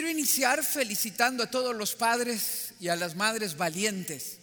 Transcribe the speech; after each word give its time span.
Quiero 0.00 0.18
iniciar 0.18 0.64
felicitando 0.64 1.42
a 1.42 1.50
todos 1.50 1.76
los 1.76 1.94
padres 1.94 2.72
y 2.80 2.88
a 2.88 2.96
las 2.96 3.16
madres 3.16 3.54
valientes. 3.54 4.38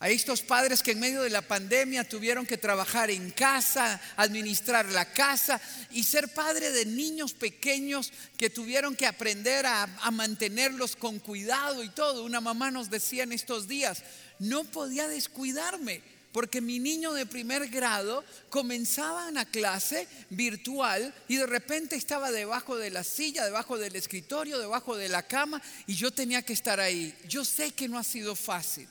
A 0.00 0.08
estos 0.08 0.42
padres 0.42 0.82
que 0.82 0.90
en 0.90 0.98
medio 0.98 1.22
de 1.22 1.30
la 1.30 1.40
pandemia 1.40 2.02
tuvieron 2.02 2.44
que 2.44 2.58
trabajar 2.58 3.08
en 3.08 3.30
casa, 3.30 4.00
administrar 4.16 4.86
la 4.86 5.04
casa 5.12 5.60
y 5.92 6.02
ser 6.02 6.34
padre 6.34 6.72
de 6.72 6.84
niños 6.84 7.32
pequeños 7.32 8.12
que 8.36 8.50
tuvieron 8.50 8.96
que 8.96 9.06
aprender 9.06 9.66
a, 9.66 9.84
a, 9.84 10.10
mantenerlos 10.10 10.96
con 10.96 11.20
cuidado 11.20 11.84
y 11.84 11.90
todo. 11.90 12.24
Una 12.24 12.40
mamá 12.40 12.72
nos 12.72 12.90
decía 12.90 13.22
en 13.22 13.30
estos 13.30 13.68
días, 13.68 14.02
no 14.40 14.64
podía 14.64 15.06
descuidarme 15.06 16.02
porque 16.32 16.60
mi 16.60 16.78
niño 16.78 17.12
de 17.14 17.26
primer 17.26 17.68
grado 17.68 18.24
comenzaba 18.50 19.28
una 19.28 19.44
clase 19.44 20.06
virtual 20.30 21.14
y 21.26 21.36
de 21.36 21.46
repente 21.46 21.96
estaba 21.96 22.30
debajo 22.30 22.76
de 22.76 22.90
la 22.90 23.04
silla, 23.04 23.44
debajo 23.44 23.78
del 23.78 23.96
escritorio, 23.96 24.58
debajo 24.58 24.96
de 24.96 25.08
la 25.08 25.22
cama 25.22 25.62
y 25.86 25.94
yo 25.94 26.10
tenía 26.10 26.42
que 26.42 26.52
estar 26.52 26.80
ahí. 26.80 27.14
Yo 27.26 27.44
sé 27.44 27.72
que 27.72 27.88
no 27.88 27.98
ha 27.98 28.04
sido 28.04 28.36
fácil. 28.36 28.88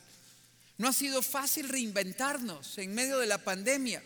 No 0.78 0.88
ha 0.88 0.94
sido 0.94 1.22
fácil 1.22 1.70
reinventarnos 1.70 2.78
en 2.78 2.94
medio 2.94 3.18
de 3.18 3.28
la 3.28 3.40
pandemia 3.40 4.04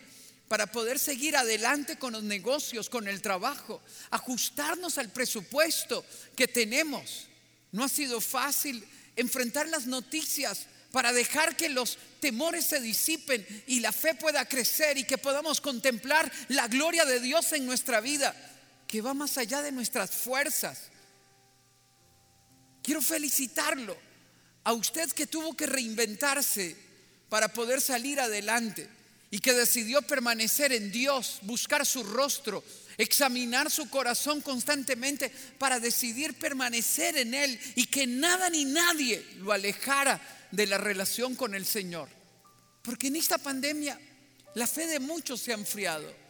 para 0.48 0.68
poder 0.68 1.00
seguir 1.00 1.38
adelante 1.38 1.98
con 1.98 2.14
los 2.14 2.24
negocios, 2.24 2.90
con 2.90 3.08
el 3.08 3.22
trabajo, 3.22 3.82
ajustarnos 4.10 4.98
al 4.98 5.10
presupuesto 5.10 6.06
que 6.36 6.48
tenemos. 6.48 7.28
No 7.72 7.86
ha 7.86 7.90
sido 7.90 8.20
fácil 8.20 8.86
enfrentar 9.16 9.68
las 9.70 9.86
noticias 9.88 10.68
para 10.92 11.14
dejar 11.14 11.56
que 11.56 11.70
los 11.70 11.98
temores 12.22 12.66
se 12.66 12.80
disipen 12.80 13.46
y 13.68 13.82
la 13.82 13.92
fe 13.92 14.16
pueda 14.16 14.48
crecer 14.48 14.98
y 14.98 15.04
que 15.04 15.18
podamos 15.18 15.60
contemplar 15.60 16.32
la 16.50 16.68
gloria 16.68 17.04
de 17.04 17.20
Dios 17.20 17.52
en 17.52 17.66
nuestra 17.66 18.00
vida, 18.00 18.34
que 18.88 19.02
va 19.02 19.14
más 19.14 19.38
allá 19.38 19.62
de 19.62 19.74
nuestras 19.74 20.12
fuerzas. 20.12 20.84
Quiero 22.82 23.02
felicitarlo 23.02 23.98
a 24.64 24.74
usted 24.74 25.12
que 25.12 25.28
tuvo 25.28 25.58
que 25.58 25.66
reinventarse 25.66 26.78
para 27.28 27.50
poder 27.50 27.82
salir 27.82 28.20
adelante 28.20 28.88
y 29.32 29.40
que 29.40 29.54
decidió 29.54 30.02
permanecer 30.02 30.74
en 30.74 30.92
Dios, 30.92 31.40
buscar 31.44 31.86
su 31.86 32.04
rostro, 32.04 32.64
examinar 33.02 33.72
su 33.72 33.90
corazón 33.90 34.42
constantemente 34.42 35.32
para 35.58 35.80
decidir 35.80 36.34
permanecer 36.36 37.18
en 37.18 37.34
Él 37.34 37.60
y 37.76 37.86
que 37.86 38.08
nada 38.08 38.50
ni 38.50 38.66
nadie 38.66 39.26
lo 39.38 39.52
alejara 39.52 40.22
de 40.52 40.68
la 40.68 40.78
relación 40.78 41.36
con 41.36 41.56
el 41.56 41.66
Señor. 41.66 42.10
Porque 42.82 43.08
en 43.08 43.16
esta 43.16 43.38
pandemia 43.38 44.00
la 44.56 44.68
fe 44.68 44.88
de 44.88 45.00
muchos 45.00 45.42
se 45.42 45.52
ha 45.52 45.56
enfriado. 45.56 46.22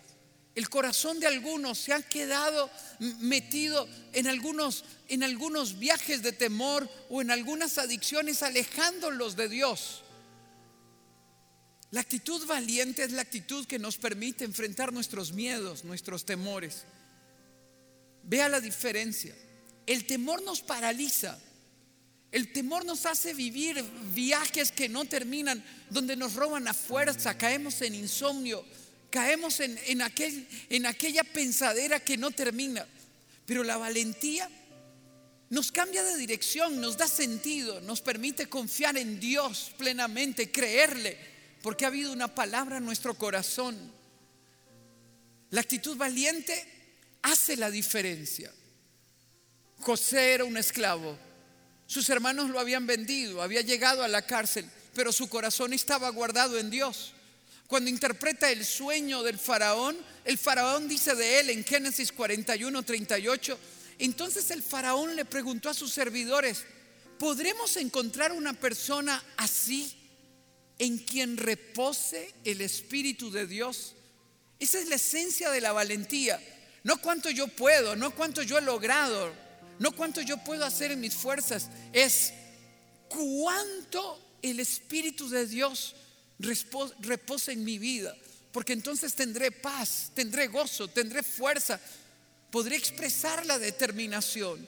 El 0.54 0.70
corazón 0.70 1.20
de 1.20 1.28
algunos 1.28 1.78
se 1.78 1.94
ha 1.94 2.02
quedado 2.02 2.70
metido 3.20 3.88
en 4.12 4.28
algunos, 4.28 4.84
en 5.08 5.24
algunos 5.24 5.80
viajes 5.80 6.24
de 6.24 6.34
temor 6.34 6.90
o 7.10 7.22
en 7.22 7.32
algunas 7.32 7.78
adicciones 7.78 8.44
alejándolos 8.44 9.38
de 9.38 9.48
Dios. 9.48 10.04
La 11.92 12.00
actitud 12.00 12.46
valiente 12.46 13.04
es 13.04 13.12
la 13.12 13.22
actitud 13.22 13.66
que 13.68 13.78
nos 13.78 13.98
permite 13.98 14.46
enfrentar 14.46 14.94
nuestros 14.94 15.34
miedos, 15.34 15.84
nuestros 15.84 16.26
temores. 16.26 16.84
Vea 18.24 18.48
la 18.48 18.62
diferencia. 18.62 19.36
El 19.86 20.06
temor 20.06 20.42
nos 20.44 20.62
paraliza. 20.62 21.38
El 22.32 22.54
temor 22.54 22.86
nos 22.86 23.06
hace 23.06 23.34
vivir 23.34 23.84
viajes 24.14 24.72
que 24.72 24.88
no 24.88 25.04
terminan, 25.04 25.62
donde 25.90 26.16
nos 26.16 26.36
roban 26.36 26.66
a 26.70 26.74
fuerza, 26.74 27.38
caemos 27.38 27.82
en 27.82 27.94
insomnio, 27.94 28.64
caemos 29.10 29.60
en, 29.60 30.02
aquel, 30.02 30.48
en 30.70 30.86
aquella 30.86 31.26
pensadera 31.26 32.00
que 32.00 32.16
no 32.16 32.32
termina. 32.32 32.88
Pero 33.46 33.66
la 33.66 33.76
valentía 33.76 34.50
nos 35.50 35.74
cambia 35.74 36.04
de 36.04 36.16
dirección, 36.16 36.80
nos 36.80 36.96
da 36.96 37.10
sentido, 37.10 37.82
nos 37.82 38.00
permite 38.00 38.48
confiar 38.48 38.98
en 38.98 39.20
Dios 39.20 39.74
plenamente, 39.78 40.50
creerle, 40.50 41.31
porque 41.62 41.86
ha 41.86 41.90
habido 41.90 42.12
una 42.12 42.34
palabra 42.34 42.78
en 42.78 42.86
nuestro 42.86 43.14
corazón. 43.14 43.78
La 45.50 45.62
actitud 45.62 45.98
valiente 45.98 46.66
hace 47.22 47.58
la 47.58 47.70
diferencia. 47.70 48.52
José 49.80 50.34
era 50.34 50.46
un 50.46 50.58
esclavo 50.58 51.18
sus 51.92 52.10
hermanos 52.10 52.50
lo 52.50 52.58
habían 52.58 52.88
vendido, 52.88 53.42
había 53.42 53.60
llegado 53.60 54.02
a 54.02 54.08
la 54.08 54.22
cárcel, 54.22 54.66
pero 54.96 55.12
su 55.12 55.28
corazón 55.28 55.74
estaba 55.74 56.08
guardado 56.08 56.58
en 56.58 56.70
Dios. 56.70 57.12
Cuando 57.68 57.90
interpreta 57.90 58.50
el 58.50 58.64
sueño 58.64 59.24
del 59.24 59.38
faraón, 59.38 59.98
el 60.24 60.38
faraón 60.38 60.88
dice 60.88 61.16
de 61.16 61.42
él 61.42 61.50
en 61.50 61.66
Génesis 61.66 62.14
41, 62.14 62.84
38, 62.84 63.60
entonces 64.00 64.52
el 64.52 64.64
faraón 64.64 65.18
le 65.18 65.26
preguntó 65.26 65.70
a 65.70 65.74
sus 65.74 65.92
servidores, 65.92 66.64
¿podremos 67.20 67.76
encontrar 67.76 68.32
una 68.32 68.54
persona 68.54 69.22
así 69.36 69.94
en 70.82 70.98
quien 70.98 71.38
repose 71.38 72.34
el 72.44 72.60
Espíritu 72.60 73.30
de 73.30 73.46
Dios? 73.46 73.94
Esa 74.60 74.80
es 74.80 74.90
la 74.90 74.96
esencia 74.96 75.52
de 75.52 75.62
la 75.62 75.74
valentía. 75.74 76.42
No 76.84 76.98
cuánto 76.98 77.30
yo 77.30 77.48
puedo, 77.48 77.96
no 77.96 78.16
cuánto 78.16 78.42
yo 78.42 78.58
he 78.58 78.64
logrado, 78.64 79.32
no 79.78 79.92
cuánto 79.92 80.22
yo 80.22 80.38
puedo 80.38 80.66
hacer 80.66 80.92
en 80.92 81.00
mis 81.00 81.14
fuerzas, 81.14 81.70
es 81.94 82.34
cuánto 83.10 84.20
el 84.42 84.60
Espíritu 84.60 85.30
de 85.30 85.46
Dios 85.46 85.96
reposa 86.40 87.52
en 87.52 87.64
mi 87.64 87.78
vida. 87.78 88.18
Porque 88.52 88.74
entonces 88.74 89.14
tendré 89.14 89.52
paz, 89.52 90.12
tendré 90.16 90.48
gozo, 90.48 90.88
tendré 90.88 91.22
fuerza, 91.22 91.80
podré 92.50 92.76
expresar 92.76 93.46
la 93.46 93.60
determinación. 93.60 94.68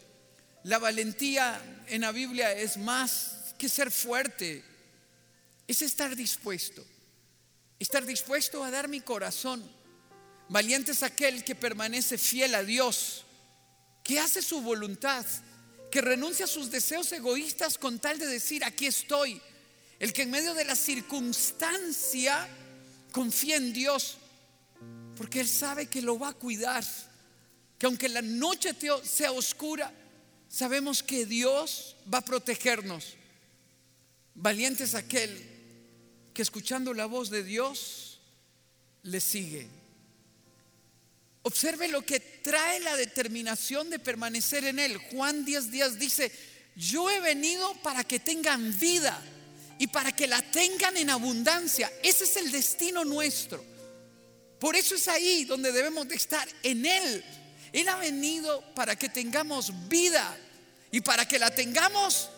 La 0.61 0.77
valentía 0.77 1.59
en 1.87 2.01
la 2.01 2.11
Biblia 2.11 2.53
es 2.53 2.77
más 2.77 3.55
que 3.57 3.67
ser 3.67 3.89
fuerte, 3.89 4.63
es 5.67 5.81
estar 5.81 6.15
dispuesto, 6.15 6.85
estar 7.79 8.05
dispuesto 8.05 8.63
a 8.63 8.71
dar 8.71 8.87
mi 8.87 9.01
corazón. 9.01 9.63
Valiente 10.49 10.91
es 10.91 11.03
aquel 11.03 11.43
que 11.43 11.55
permanece 11.55 12.17
fiel 12.17 12.55
a 12.55 12.63
Dios 12.63 13.23
que 14.03 14.19
hace 14.19 14.41
su 14.41 14.61
voluntad, 14.61 15.25
que 15.89 16.01
renuncia 16.01 16.45
a 16.45 16.49
sus 16.49 16.69
deseos 16.69 17.11
egoístas 17.13 17.77
con 17.77 17.99
tal 17.99 18.19
de 18.19 18.27
decir, 18.27 18.63
aquí 18.63 18.85
estoy. 18.85 19.41
El 19.99 20.11
que 20.11 20.23
en 20.23 20.31
medio 20.31 20.53
de 20.53 20.65
la 20.65 20.75
circunstancia 20.75 22.47
confía 23.11 23.55
en 23.55 23.71
Dios, 23.71 24.17
porque 25.15 25.39
Él 25.39 25.47
sabe 25.47 25.85
que 25.85 26.01
lo 26.01 26.19
va 26.19 26.29
a 26.29 26.33
cuidar, 26.33 26.83
que 27.79 27.85
aunque 27.85 28.09
la 28.09 28.21
noche 28.21 28.75
sea 29.03 29.31
oscura, 29.31 29.93
sabemos 30.49 31.01
que 31.01 31.25
Dios 31.25 31.95
va 32.13 32.17
a 32.17 32.25
protegernos. 32.25 33.15
Valiente 34.35 34.83
es 34.83 34.95
aquel 34.95 35.52
que 36.33 36.41
escuchando 36.41 36.93
la 36.93 37.05
voz 37.05 37.29
de 37.29 37.43
Dios 37.43 38.19
le 39.03 39.21
sigue. 39.21 39.67
Observe 41.43 41.89
lo 41.89 42.05
que 42.05 42.19
trae 42.19 42.79
la 42.79 42.95
determinación 42.95 43.89
de 43.89 43.99
permanecer 43.99 44.63
en 44.65 44.79
Él. 44.79 44.97
Juan 44.97 45.43
10 45.43 45.71
días 45.71 45.99
dice, 45.99 46.31
yo 46.75 47.09
he 47.09 47.19
venido 47.19 47.73
para 47.83 48.03
que 48.03 48.19
tengan 48.19 48.77
vida 48.79 49.21
y 49.77 49.87
para 49.87 50.13
que 50.13 50.27
la 50.27 50.41
tengan 50.41 50.95
en 50.97 51.09
abundancia. 51.09 51.91
Ese 52.01 52.23
es 52.23 52.37
el 52.37 52.51
destino 52.51 53.03
nuestro. 53.03 53.63
Por 54.59 54.77
eso 54.77 54.95
es 54.95 55.09
ahí 55.09 55.43
donde 55.43 55.73
debemos 55.73 56.07
de 56.07 56.15
estar 56.15 56.47
en 56.63 56.85
Él. 56.85 57.23
Él 57.73 57.89
ha 57.89 57.97
venido 57.97 58.63
para 58.73 58.95
que 58.95 59.09
tengamos 59.09 59.73
vida 59.89 60.37
y 60.91 61.01
para 61.01 61.27
que 61.27 61.39
la 61.39 61.53
tengamos 61.53 62.29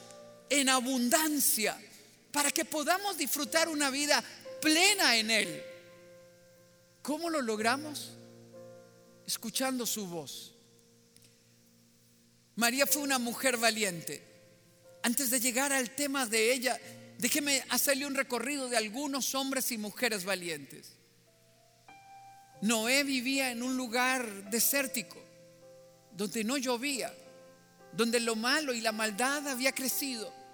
en 0.50 0.70
abundancia, 0.70 1.78
para 2.36 2.52
que 2.52 2.66
podamos 2.66 3.18
disfrutar 3.18 3.70
una 3.70 3.90
vida 3.90 4.22
plena 4.62 5.16
en 5.16 5.32
Él. 5.32 5.64
¿Cómo 7.02 7.30
lo 7.30 7.42
logramos? 7.42 8.12
escuchando 9.26 9.88
su 9.88 10.06
voz. 10.06 10.54
María 12.58 12.86
fue 12.86 13.02
una 13.02 13.18
mujer 13.18 13.58
valiente. 13.58 14.22
Antes 15.02 15.32
de 15.32 15.40
llegar 15.40 15.74
al 15.74 15.96
tema 15.96 16.28
de 16.28 16.54
ella, 16.54 16.80
déjeme 17.18 17.64
hacerle 17.70 18.06
un 18.06 18.14
recorrido 18.14 18.70
de 18.70 18.78
algunos 18.78 19.34
hombres 19.34 19.72
y 19.72 19.80
mujeres 19.80 20.26
valientes. 20.26 20.92
Noé 22.62 23.04
vivía 23.04 23.50
en 23.50 23.64
un 23.64 23.76
lugar 23.78 24.52
desértico, 24.52 25.18
donde 26.12 26.44
no 26.44 26.58
llovía, 26.58 27.12
donde 27.94 28.20
lo 28.20 28.36
malo 28.36 28.76
y 28.76 28.82
la 28.82 28.92
maldad 28.92 29.48
había 29.48 29.72
crecido. 29.72 30.45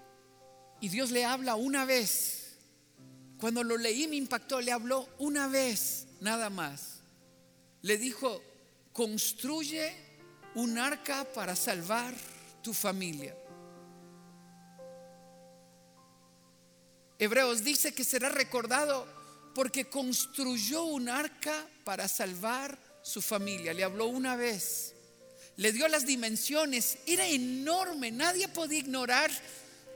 Y 0.81 0.89
Dios 0.89 1.11
le 1.11 1.23
habla 1.23 1.55
una 1.55 1.85
vez. 1.85 2.57
Cuando 3.37 3.63
lo 3.63 3.77
leí 3.77 4.07
me 4.07 4.15
impactó, 4.15 4.59
le 4.61 4.71
habló 4.71 5.07
una 5.19 5.47
vez, 5.47 6.07
nada 6.19 6.49
más. 6.49 6.99
Le 7.83 7.97
dijo, 7.97 8.41
construye 8.91 9.93
un 10.55 10.77
arca 10.77 11.23
para 11.33 11.55
salvar 11.55 12.13
tu 12.61 12.73
familia. 12.73 13.35
Hebreos 17.17 17.63
dice 17.63 17.93
que 17.93 18.03
será 18.03 18.29
recordado 18.29 19.07
porque 19.53 19.85
construyó 19.85 20.83
un 20.85 21.09
arca 21.09 21.67
para 21.83 22.07
salvar 22.07 22.77
su 23.03 23.21
familia. 23.21 23.73
Le 23.73 23.83
habló 23.83 24.07
una 24.07 24.35
vez, 24.35 24.93
le 25.57 25.71
dio 25.71 25.87
las 25.87 26.07
dimensiones, 26.07 26.97
era 27.05 27.27
enorme, 27.27 28.09
nadie 28.09 28.47
podía 28.47 28.79
ignorar 28.79 29.29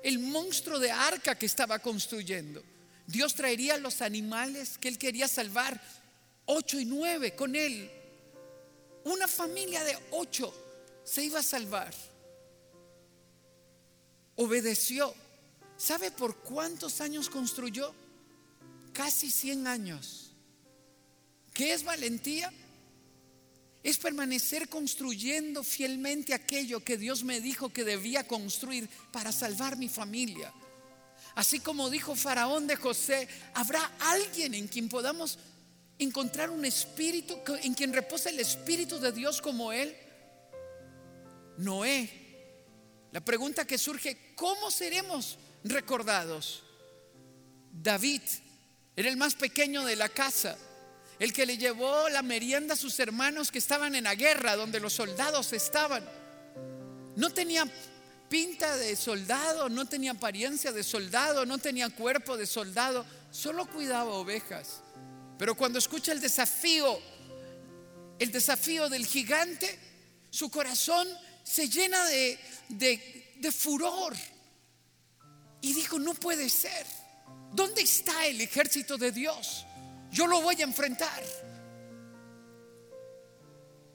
el 0.05 0.19
monstruo 0.19 0.77
de 0.77 0.91
arca 0.91 1.33
que 1.33 1.47
estaba 1.47 1.79
construyendo. 1.79 2.63
Dios 3.07 3.33
traería 3.33 3.75
los 3.79 4.03
animales 4.03 4.77
que 4.77 4.87
él 4.87 4.99
quería 4.99 5.27
salvar, 5.27 5.81
ocho 6.45 6.79
y 6.79 6.85
nueve 6.85 7.35
con 7.35 7.55
él. 7.55 7.89
Una 9.03 9.27
familia 9.27 9.83
de 9.83 9.97
ocho 10.11 10.53
se 11.03 11.23
iba 11.23 11.39
a 11.39 11.43
salvar. 11.43 11.91
Obedeció. 14.35 15.11
¿Sabe 15.75 16.11
por 16.11 16.37
cuántos 16.37 17.01
años 17.01 17.27
construyó? 17.27 17.91
Casi 18.93 19.31
100 19.31 19.65
años. 19.65 20.31
¿Qué 21.51 21.73
es 21.73 21.83
valentía? 21.83 22.53
Es 23.85 23.99
permanecer 23.99 24.67
construyendo 24.67 25.63
fielmente 25.63 26.33
aquello 26.33 26.83
que 26.83 26.97
Dios 26.97 27.23
me 27.23 27.39
dijo 27.39 27.69
que 27.69 27.83
debía 27.83 28.25
construir 28.25 28.89
para 29.11 29.31
salvar 29.31 29.77
mi 29.77 29.89
familia. 29.89 30.51
Así 31.35 31.59
como 31.59 31.91
dijo 31.91 32.15
Faraón 32.15 32.65
de 32.65 32.77
José, 32.77 33.27
habrá 33.53 33.91
alguien 33.99 34.55
en 34.55 34.67
quien 34.67 34.89
podamos 34.89 35.37
encontrar 35.99 36.49
un 36.49 36.65
espíritu, 36.65 37.37
en 37.61 37.75
quien 37.75 37.93
reposa 37.93 38.31
el 38.31 38.39
espíritu 38.39 38.99
de 38.99 39.11
Dios 39.11 39.39
como 39.39 39.71
Él. 39.71 39.95
Noé. 41.59 42.09
La 43.11 43.23
pregunta 43.23 43.67
que 43.67 43.77
surge, 43.77 44.33
¿cómo 44.35 44.71
seremos 44.71 45.37
recordados? 45.63 46.63
David 47.71 48.23
era 48.95 49.09
el 49.09 49.17
más 49.17 49.35
pequeño 49.35 49.85
de 49.85 49.95
la 49.95 50.09
casa, 50.09 50.57
el 51.19 51.33
que 51.33 51.45
le 51.45 51.57
llevó 51.57 52.09
la 52.09 52.21
merienda 52.21 52.73
a 52.73 52.77
sus 52.77 52.99
hermanos 52.99 53.51
que 53.51 53.59
estaban 53.59 53.95
en 53.95 54.03
la 54.03 54.15
guerra, 54.15 54.55
donde 54.55 54.79
los 54.79 54.93
soldados 54.93 55.53
estaban. 55.53 56.03
No 57.15 57.29
tenía 57.29 57.65
pinta 58.29 58.75
de 58.75 58.95
soldado, 58.95 59.69
no 59.69 59.85
tenía 59.85 60.11
apariencia 60.11 60.71
de 60.71 60.83
soldado, 60.83 61.45
no 61.45 61.57
tenía 61.57 61.89
cuerpo 61.89 62.35
de 62.35 62.45
soldado, 62.45 63.05
solo 63.31 63.65
cuidaba 63.67 64.11
ovejas. 64.11 64.81
Pero 65.37 65.55
cuando 65.55 65.79
escucha 65.79 66.11
el 66.11 66.21
desafío, 66.21 66.99
el 68.19 68.31
desafío 68.31 68.89
del 68.89 69.05
gigante, 69.05 69.77
su 70.29 70.49
corazón 70.49 71.07
se 71.43 71.69
llena 71.69 72.03
de, 72.05 72.39
de, 72.69 73.51
furor. 73.51 74.13
Y 75.61 75.73
dijo, 75.73 75.99
no 75.99 76.13
puede 76.13 76.49
ser. 76.49 76.85
¿Dónde 77.53 77.83
está 77.83 78.25
el 78.25 78.41
ejército 78.41 78.97
de 78.97 79.11
Dios? 79.11 79.65
Yo 80.15 80.27
lo 80.27 80.41
voy 80.41 80.55
a 80.61 80.63
enfrentar. 80.63 81.21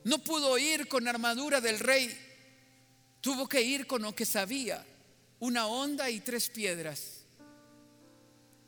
No 0.04 0.18
pudo 0.18 0.58
ir 0.58 0.86
con 0.86 1.08
armadura 1.08 1.62
del 1.62 1.78
rey. 1.78 2.14
Tuvo 3.22 3.48
que 3.48 3.62
ir 3.62 3.86
con 3.86 4.02
lo 4.02 4.14
que 4.14 4.26
sabía, 4.26 4.84
una 5.38 5.66
onda 5.66 6.10
y 6.10 6.20
tres 6.20 6.50
piedras. 6.50 7.24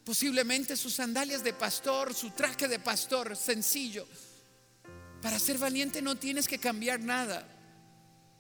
Posiblemente 0.02 0.78
sus 0.78 0.94
sandalias 0.94 1.44
de 1.44 1.52
pastor, 1.52 2.14
su 2.14 2.30
traje 2.30 2.68
de 2.68 2.78
pastor 2.78 3.36
sencillo. 3.36 4.06
Para 5.20 5.38
ser 5.38 5.58
valiente 5.58 6.00
no 6.00 6.16
tienes 6.16 6.48
que 6.48 6.58
cambiar 6.58 7.00
nada. 7.00 7.46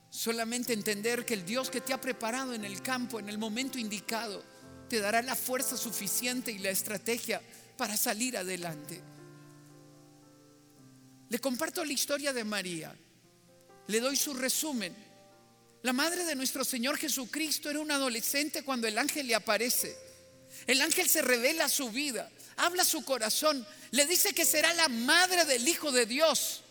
Solamente 0.08 0.72
entender 0.72 1.26
que 1.26 1.34
el 1.34 1.44
Dios 1.44 1.68
que 1.68 1.82
te 1.82 1.92
ha 1.92 2.00
preparado 2.00 2.54
en 2.54 2.64
el 2.64 2.80
campo, 2.80 3.20
en 3.20 3.28
el 3.28 3.36
momento 3.36 3.78
indicado, 3.78 4.42
te 4.88 5.00
dará 5.00 5.20
la 5.20 5.36
fuerza 5.36 5.76
suficiente 5.76 6.50
y 6.50 6.58
la 6.58 6.70
estrategia 6.70 7.42
para 7.76 7.96
salir 7.96 8.36
adelante. 8.36 9.00
Le 11.28 11.38
comparto 11.38 11.84
la 11.84 11.92
historia 11.92 12.32
de 12.32 12.44
María. 12.44 12.94
Le 13.86 14.00
doy 14.00 14.16
su 14.16 14.34
resumen. 14.34 14.94
La 15.82 15.92
madre 15.92 16.24
de 16.24 16.34
nuestro 16.34 16.64
Señor 16.64 16.98
Jesucristo 16.98 17.70
era 17.70 17.80
una 17.80 17.94
adolescente 17.94 18.62
cuando 18.62 18.86
el 18.86 18.98
ángel 18.98 19.26
le 19.26 19.34
aparece. 19.34 19.96
El 20.66 20.80
ángel 20.80 21.08
se 21.08 21.22
revela 21.22 21.68
su 21.68 21.90
vida, 21.90 22.30
habla 22.56 22.84
su 22.84 23.04
corazón, 23.04 23.66
le 23.90 24.06
dice 24.06 24.32
que 24.32 24.44
será 24.44 24.72
la 24.74 24.88
madre 24.88 25.44
del 25.44 25.66
Hijo 25.66 25.90
de 25.90 26.06
Dios. 26.06 26.62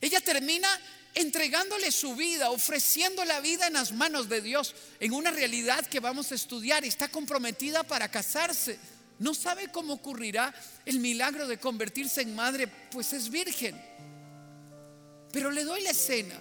Ella 0.00 0.20
termina 0.20 0.68
entregándole 1.14 1.90
su 1.90 2.14
vida, 2.14 2.50
ofreciendo 2.50 3.24
la 3.24 3.40
vida 3.40 3.66
en 3.66 3.72
las 3.72 3.92
manos 3.92 4.28
de 4.28 4.40
Dios, 4.40 4.74
en 5.00 5.12
una 5.12 5.30
realidad 5.30 5.84
que 5.86 6.00
vamos 6.00 6.30
a 6.30 6.34
estudiar. 6.34 6.84
Está 6.84 7.08
comprometida 7.08 7.82
para 7.82 8.10
casarse. 8.10 8.78
No 9.18 9.34
sabe 9.34 9.68
cómo 9.68 9.94
ocurrirá 9.94 10.54
el 10.84 11.00
milagro 11.00 11.46
de 11.46 11.58
convertirse 11.58 12.22
en 12.22 12.34
madre, 12.34 12.68
pues 12.90 13.12
es 13.12 13.30
virgen. 13.30 13.80
Pero 15.32 15.50
le 15.50 15.64
doy 15.64 15.82
la 15.82 15.90
escena 15.90 16.38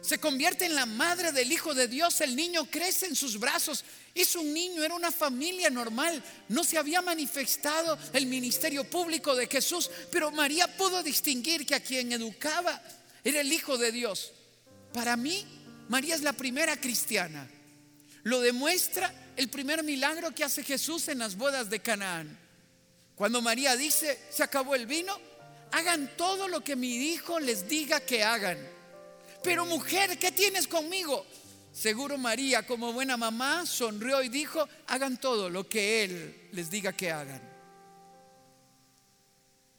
se 0.00 0.18
convierte 0.18 0.64
en 0.64 0.74
la 0.74 0.86
madre 0.86 1.32
del 1.32 1.52
Hijo 1.52 1.74
de 1.74 1.86
Dios, 1.86 2.20
el 2.20 2.34
niño 2.34 2.66
crece 2.70 3.06
en 3.06 3.16
sus 3.16 3.38
brazos, 3.38 3.84
es 4.14 4.34
un 4.34 4.52
niño, 4.52 4.82
era 4.82 4.94
una 4.94 5.12
familia 5.12 5.68
normal, 5.68 6.22
no 6.48 6.64
se 6.64 6.78
había 6.78 7.02
manifestado 7.02 7.98
el 8.12 8.26
ministerio 8.26 8.84
público 8.84 9.36
de 9.36 9.46
Jesús, 9.46 9.90
pero 10.10 10.30
María 10.30 10.74
pudo 10.76 11.02
distinguir 11.02 11.66
que 11.66 11.74
a 11.74 11.80
quien 11.80 12.12
educaba 12.12 12.80
era 13.22 13.40
el 13.40 13.52
Hijo 13.52 13.76
de 13.76 13.92
Dios. 13.92 14.32
Para 14.92 15.16
mí, 15.16 15.44
María 15.88 16.14
es 16.14 16.22
la 16.22 16.32
primera 16.32 16.76
cristiana. 16.78 17.48
Lo 18.22 18.40
demuestra 18.40 19.14
el 19.40 19.48
primer 19.48 19.82
milagro 19.82 20.34
que 20.34 20.44
hace 20.44 20.62
Jesús 20.62 21.08
en 21.08 21.18
las 21.18 21.34
bodas 21.34 21.70
de 21.70 21.80
Canaán. 21.80 22.38
Cuando 23.14 23.40
María 23.40 23.74
dice, 23.74 24.20
se 24.28 24.42
acabó 24.42 24.74
el 24.74 24.84
vino, 24.84 25.18
hagan 25.72 26.14
todo 26.14 26.46
lo 26.46 26.62
que 26.62 26.76
mi 26.76 26.94
hijo 26.94 27.40
les 27.40 27.66
diga 27.66 28.00
que 28.00 28.22
hagan. 28.22 28.58
Pero 29.42 29.64
mujer, 29.64 30.18
¿qué 30.18 30.30
tienes 30.30 30.68
conmigo? 30.68 31.24
Seguro 31.72 32.18
María, 32.18 32.66
como 32.66 32.92
buena 32.92 33.16
mamá, 33.16 33.64
sonrió 33.64 34.22
y 34.22 34.28
dijo, 34.28 34.68
hagan 34.88 35.18
todo 35.18 35.48
lo 35.48 35.66
que 35.66 36.04
Él 36.04 36.50
les 36.52 36.68
diga 36.68 36.92
que 36.92 37.10
hagan. 37.10 37.40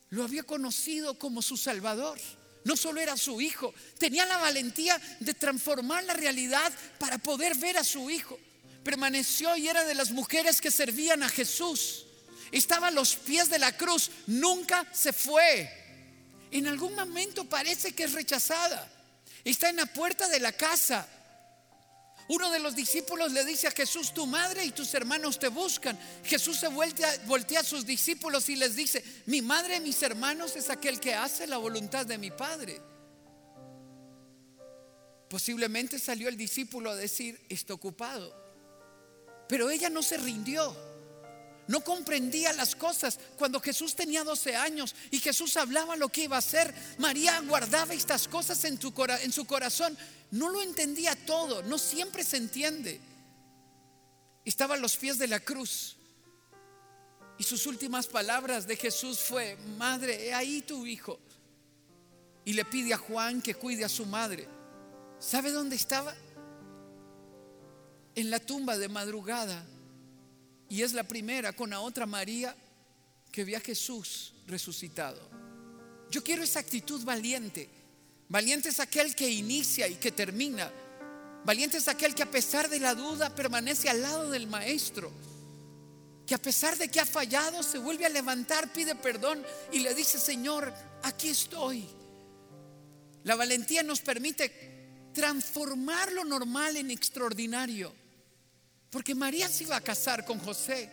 Lo 0.10 0.24
había 0.24 0.42
conocido 0.42 1.20
como 1.20 1.44
su 1.44 1.56
Salvador. 1.56 2.20
No 2.64 2.76
solo 2.76 3.00
era 3.00 3.16
su 3.16 3.40
hijo, 3.40 3.76
tenía 4.00 4.26
la 4.26 4.38
valentía 4.38 5.00
de 5.20 5.36
transformar 5.36 6.04
la 6.06 6.14
realidad 6.14 6.74
para 6.98 7.20
poder 7.20 7.56
ver 7.60 7.78
a 7.78 7.84
su 7.84 8.10
hijo. 8.10 8.40
Permaneció 8.84 9.56
y 9.58 9.68
era 9.68 9.84
de 9.84 9.96
las 9.96 10.12
mujeres 10.12 10.60
que 10.62 10.72
servían 10.72 11.24
a 11.24 11.30
Jesús. 11.30 12.06
Estaba 12.52 12.88
a 12.88 12.92
los 12.92 13.16
pies 13.16 13.50
de 13.50 13.60
la 13.60 13.78
cruz, 13.78 14.12
nunca 14.28 14.86
se 14.94 15.14
fue. 15.14 15.70
En 16.52 16.68
algún 16.68 16.96
momento 16.96 17.46
parece 17.46 17.94
que 17.94 18.04
es 18.04 18.14
rechazada 18.14 18.92
Está 19.44 19.70
en 19.70 19.78
la 19.78 19.86
puerta 19.86 20.28
de 20.28 20.40
la 20.40 20.52
casa. 20.52 21.08
Uno 22.28 22.50
de 22.52 22.60
los 22.60 22.76
discípulos 22.76 23.32
le 23.32 23.44
dice 23.44 23.68
a 23.68 23.72
Jesús, 23.72 24.14
tu 24.14 24.26
madre 24.26 24.64
y 24.64 24.72
tus 24.72 24.94
hermanos 24.94 25.40
te 25.40 25.48
buscan. 25.48 25.98
Jesús 26.24 26.58
se 26.58 26.68
voltea, 26.68 27.60
a 27.60 27.64
sus 27.64 27.86
discípulos 27.86 28.48
y 28.50 28.56
les 28.56 28.76
dice, 28.76 29.04
mi 29.26 29.42
madre 29.42 29.78
y 29.78 29.82
mis 29.82 30.02
hermanos 30.02 30.56
es 30.56 30.70
aquel 30.70 31.00
que 31.00 31.14
hace 31.14 31.48
la 31.48 31.58
voluntad 31.58 32.06
de 32.06 32.18
mi 32.18 32.32
Padre. 32.32 32.80
Posiblemente 35.28 35.98
salió 35.98 36.30
el 36.30 36.38
discípulo 36.38 36.92
a 36.92 36.96
decir, 36.96 37.40
está 37.50 37.74
ocupado. 37.74 38.41
Pero 39.52 39.70
ella 39.70 39.90
no 39.90 40.02
se 40.02 40.16
rindió 40.16 40.74
no 41.72 41.80
comprendía 41.82 42.52
las 42.52 42.76
cosas. 42.76 43.18
Cuando 43.38 43.62
Jesús 43.62 43.96
tenía 43.96 44.26
12 44.26 44.58
años 44.58 44.94
y 45.10 45.20
Jesús 45.20 45.56
hablaba 45.56 45.96
lo 45.96 46.10
que 46.10 46.26
iba 46.26 46.36
a 46.36 46.40
hacer, 46.40 46.74
María 46.98 47.40
guardaba 47.48 47.94
estas 47.94 48.28
cosas 48.28 48.64
en, 48.66 48.78
en 49.22 49.32
su 49.32 49.46
corazón. 49.46 49.98
No 50.32 50.50
lo 50.50 50.62
entendía 50.62 51.16
todo, 51.26 51.64
no 51.64 51.78
siempre 51.78 52.26
se 52.26 52.36
entiende. 52.36 53.00
Estaba 54.44 54.76
a 54.76 54.78
los 54.78 54.98
pies 54.98 55.18
de 55.18 55.28
la 55.28 55.40
cruz. 55.40 55.96
Y 57.38 57.44
sus 57.44 57.66
últimas 57.66 58.06
palabras 58.06 58.68
de 58.68 58.76
Jesús 58.76 59.20
fue, 59.20 59.56
Madre, 59.78 60.28
he 60.28 60.34
ahí 60.34 60.62
tu 60.62 60.86
hijo. 60.86 61.20
Y 62.44 62.52
le 62.52 62.66
pide 62.66 62.94
a 62.94 62.98
Juan 62.98 63.42
que 63.42 63.56
cuide 63.56 63.86
a 63.86 63.90
su 63.90 64.06
madre. 64.06 64.46
¿Sabe 65.20 65.52
dónde 65.52 65.78
estaba? 65.78 66.14
En 68.16 68.30
la 68.30 68.40
tumba 68.40 68.78
de 68.78 68.90
madrugada 68.90 69.66
y 70.70 70.84
es 70.84 70.94
la 70.94 71.04
primera 71.04 71.54
con 71.54 71.70
la 71.70 71.82
otra 71.82 72.06
María 72.06 72.56
que 73.32 73.44
ve 73.44 73.56
a 73.56 73.60
Jesús 73.60 74.34
resucitado. 74.48 75.30
Yo 76.10 76.24
quiero 76.24 76.44
esa 76.44 76.60
actitud 76.60 77.04
valiente. 77.04 77.70
Valiente 78.28 78.70
es 78.70 78.80
aquel 78.80 79.16
que 79.16 79.30
inicia 79.30 79.88
y 79.88 79.96
que 79.96 80.12
termina. 80.12 80.72
Valiente 81.44 81.78
es 81.78 81.88
aquel 81.88 82.14
que 82.14 82.24
a 82.24 82.32
pesar 82.32 82.70
de 82.70 82.80
la 82.80 82.96
duda 82.96 83.34
permanece 83.34 83.90
al 83.90 84.02
lado 84.02 84.30
del 84.30 84.48
maestro. 84.48 85.12
Que 86.28 86.36
a 86.36 86.38
pesar 86.38 86.78
de 86.78 86.90
que 86.90 87.00
ha 87.00 87.06
fallado 87.06 87.64
se 87.64 87.78
vuelve 87.78 88.06
a 88.06 88.10
levantar, 88.10 88.72
pide 88.72 88.96
perdón 88.96 89.44
y 89.72 89.80
le 89.80 89.94
dice, 89.94 90.20
Señor, 90.20 90.74
aquí 91.04 91.30
estoy. 91.30 91.86
La 93.24 93.36
valentía 93.36 93.84
nos 93.84 94.02
permite 94.02 95.10
transformar 95.14 96.12
lo 96.12 96.24
normal 96.24 96.78
en 96.78 96.92
extraordinario. 96.92 98.01
Porque 98.92 99.16
María 99.16 99.48
se 99.48 99.64
iba 99.64 99.78
a 99.78 99.82
casar 99.82 100.26
con 100.26 100.38
José. 100.40 100.90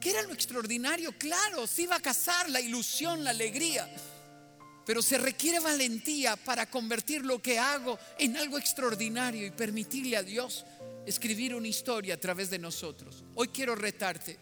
¿Qué 0.00 0.10
era 0.10 0.22
lo 0.22 0.34
extraordinario? 0.34 1.16
Claro, 1.16 1.66
se 1.66 1.82
iba 1.82 1.96
a 1.96 2.00
casar, 2.00 2.50
la 2.50 2.60
ilusión, 2.60 3.22
la 3.22 3.30
alegría. 3.30 3.88
Pero 4.84 5.00
se 5.00 5.16
requiere 5.16 5.60
valentía 5.60 6.36
para 6.36 6.68
convertir 6.68 7.24
lo 7.24 7.40
que 7.40 7.58
hago 7.58 7.98
en 8.18 8.36
algo 8.36 8.58
extraordinario 8.58 9.46
y 9.46 9.52
permitirle 9.52 10.16
a 10.16 10.22
Dios 10.22 10.66
escribir 11.06 11.54
una 11.54 11.68
historia 11.68 12.14
a 12.14 12.20
través 12.20 12.50
de 12.50 12.58
nosotros. 12.58 13.24
Hoy 13.36 13.48
quiero 13.48 13.76
retarte. 13.76 14.36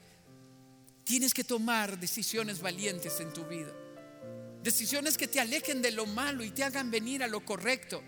Tienes 1.04 1.34
que 1.34 1.44
tomar 1.44 1.98
decisiones 2.00 2.60
valientes 2.60 3.20
en 3.20 3.32
tu 3.34 3.44
vida. 3.44 3.72
Decisiones 4.62 5.18
que 5.18 5.28
te 5.28 5.40
alejen 5.40 5.82
de 5.82 5.90
lo 5.90 6.06
malo 6.06 6.42
y 6.42 6.50
te 6.50 6.64
hagan 6.64 6.90
venir 6.90 7.22
a 7.22 7.28
lo 7.28 7.44
correcto. 7.44 8.02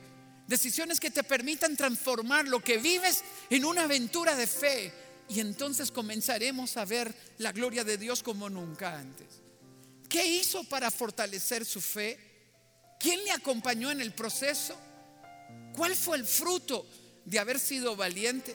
Decisiones 0.46 1.00
que 1.00 1.10
te 1.10 1.24
permitan 1.24 1.76
transformar 1.76 2.46
lo 2.46 2.60
que 2.60 2.78
vives 2.78 3.24
en 3.48 3.64
una 3.64 3.84
aventura 3.84 4.36
de 4.36 4.46
fe. 4.46 4.92
Y 5.28 5.40
entonces 5.40 5.90
comenzaremos 5.90 6.76
a 6.76 6.84
ver 6.84 7.14
la 7.38 7.52
gloria 7.52 7.82
de 7.82 7.96
Dios 7.96 8.22
como 8.22 8.50
nunca 8.50 8.98
antes. 8.98 9.26
¿Qué 10.08 10.26
hizo 10.26 10.64
para 10.64 10.90
fortalecer 10.90 11.64
su 11.64 11.80
fe? 11.80 12.18
¿Quién 13.00 13.24
le 13.24 13.30
acompañó 13.30 13.90
en 13.90 14.00
el 14.00 14.12
proceso? 14.12 14.78
¿Cuál 15.74 15.96
fue 15.96 16.18
el 16.18 16.24
fruto 16.24 16.86
de 17.24 17.38
haber 17.38 17.58
sido 17.58 17.96
valiente? 17.96 18.54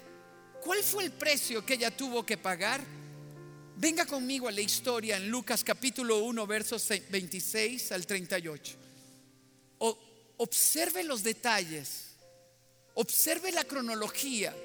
¿Cuál 0.61 0.83
fue 0.83 1.05
el 1.05 1.11
precio 1.11 1.65
que 1.65 1.73
ella 1.73 1.95
tuvo 1.95 2.25
que 2.25 2.37
pagar? 2.37 2.81
Venga 3.75 4.05
conmigo 4.05 4.47
a 4.47 4.51
la 4.51 4.61
historia 4.61 5.17
en 5.17 5.29
Lucas 5.29 5.63
capítulo 5.63 6.19
1, 6.19 6.45
versos 6.47 6.87
26 7.09 7.91
al 7.93 8.05
38. 8.05 8.78
Observe 10.39 11.03
los 11.03 11.21
detalles, 11.21 12.05
observe 12.95 13.51
la 13.51 13.65
cronología, 13.65 14.55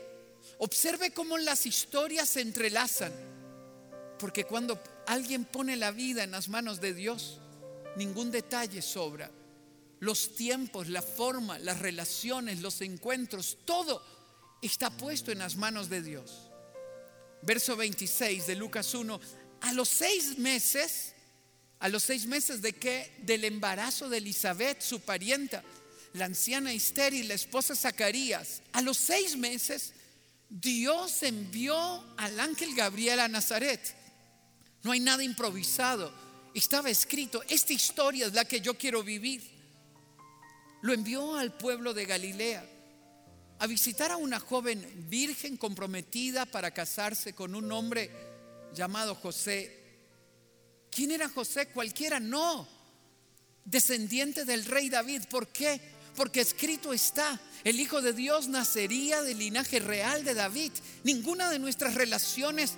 observe 0.58 1.12
cómo 1.12 1.36
las 1.36 1.66
historias 1.66 2.28
se 2.28 2.40
entrelazan. 2.40 3.12
Porque 4.18 4.44
cuando 4.44 4.80
alguien 5.06 5.44
pone 5.44 5.76
la 5.76 5.90
vida 5.90 6.22
en 6.22 6.30
las 6.30 6.48
manos 6.48 6.80
de 6.80 6.94
Dios, 6.94 7.40
ningún 7.96 8.30
detalle 8.30 8.82
sobra. 8.82 9.30
Los 9.98 10.36
tiempos, 10.36 10.88
la 10.88 11.02
forma, 11.02 11.58
las 11.58 11.80
relaciones, 11.80 12.60
los 12.60 12.80
encuentros, 12.80 13.58
todo 13.64 14.02
está 14.62 14.96
puesto 14.96 15.32
en 15.32 15.40
las 15.40 15.56
manos 15.56 15.88
de 15.88 16.02
Dios. 16.02 16.50
Verso 17.42 17.76
26 17.76 18.46
de 18.46 18.54
Lucas 18.54 18.94
1, 18.94 19.20
a 19.62 19.72
los 19.72 19.88
seis 19.88 20.38
meses, 20.38 21.13
a 21.84 21.88
los 21.90 22.02
seis 22.02 22.24
meses 22.24 22.62
de 22.62 22.72
que 22.72 23.12
del 23.18 23.44
embarazo 23.44 24.08
de 24.08 24.16
Elizabeth, 24.16 24.80
su 24.80 25.00
parienta, 25.00 25.62
la 26.14 26.24
anciana 26.24 26.72
estéril, 26.72 27.28
la 27.28 27.34
esposa 27.34 27.76
Zacarías, 27.76 28.62
a 28.72 28.80
los 28.80 28.96
seis 28.96 29.36
meses, 29.36 29.92
Dios 30.48 31.22
envió 31.22 31.76
al 32.16 32.40
ángel 32.40 32.74
Gabriel 32.74 33.20
a 33.20 33.28
Nazaret 33.28 33.94
no 34.84 34.92
hay 34.92 35.00
nada 35.00 35.24
improvisado. 35.24 36.12
Estaba 36.54 36.90
escrito, 36.90 37.42
esta 37.48 37.72
historia 37.72 38.26
es 38.26 38.34
la 38.34 38.44
que 38.44 38.60
yo 38.60 38.74
quiero 38.78 39.02
vivir. 39.02 39.42
Lo 40.82 40.92
envió 40.92 41.36
al 41.36 41.56
pueblo 41.56 41.94
de 41.94 42.04
Galilea 42.04 42.64
a 43.58 43.66
visitar 43.66 44.10
a 44.10 44.18
una 44.18 44.38
joven 44.38 45.06
virgen 45.08 45.56
comprometida 45.56 46.44
para 46.44 46.70
casarse 46.70 47.32
con 47.32 47.54
un 47.54 47.72
hombre 47.72 48.10
llamado 48.74 49.14
José. 49.14 49.83
¿Quién 50.94 51.10
era 51.10 51.28
José? 51.28 51.66
Cualquiera, 51.68 52.20
no. 52.20 52.68
Descendiente 53.64 54.44
del 54.44 54.64
rey 54.64 54.88
David. 54.88 55.22
¿Por 55.28 55.48
qué? 55.48 55.80
Porque 56.14 56.40
escrito 56.40 56.92
está, 56.92 57.40
el 57.64 57.80
Hijo 57.80 58.00
de 58.00 58.12
Dios 58.12 58.46
nacería 58.46 59.22
del 59.22 59.38
linaje 59.38 59.80
real 59.80 60.22
de 60.22 60.34
David. 60.34 60.70
Ninguna 61.02 61.50
de 61.50 61.58
nuestras 61.58 61.94
relaciones 61.94 62.74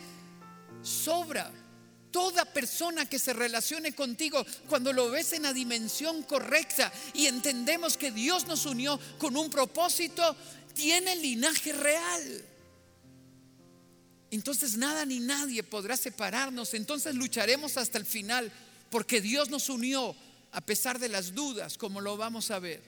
sobra 0.82 1.52
toda 2.10 2.46
persona 2.46 3.04
que 3.04 3.18
se 3.18 3.34
relacione 3.34 3.92
contigo, 3.92 4.42
cuando 4.70 4.90
lo 4.94 5.10
ves 5.10 5.34
en 5.34 5.42
la 5.42 5.52
dimensión 5.52 6.22
correcta 6.22 6.90
y 7.12 7.26
entendemos 7.26 7.98
que 7.98 8.10
Dios 8.10 8.46
nos 8.46 8.64
unió 8.64 8.98
con 9.18 9.36
un 9.36 9.50
propósito, 9.50 10.34
tiene 10.72 11.14
linaje 11.16 11.74
real. 11.74 12.44
Entonces 14.30 14.76
nada 14.76 15.04
ni 15.04 15.20
nadie 15.20 15.62
podrá 15.62 15.96
separarnos, 15.96 16.74
entonces 16.74 17.14
lucharemos 17.14 17.76
hasta 17.76 17.98
el 17.98 18.06
final, 18.06 18.52
porque 18.90 19.20
Dios 19.20 19.50
nos 19.50 19.68
unió 19.68 20.16
a 20.52 20.60
pesar 20.60 20.98
de 20.98 21.08
las 21.08 21.34
dudas, 21.34 21.78
como 21.78 22.00
lo 22.00 22.16
vamos 22.16 22.50
a 22.50 22.58
ver. 22.58 22.82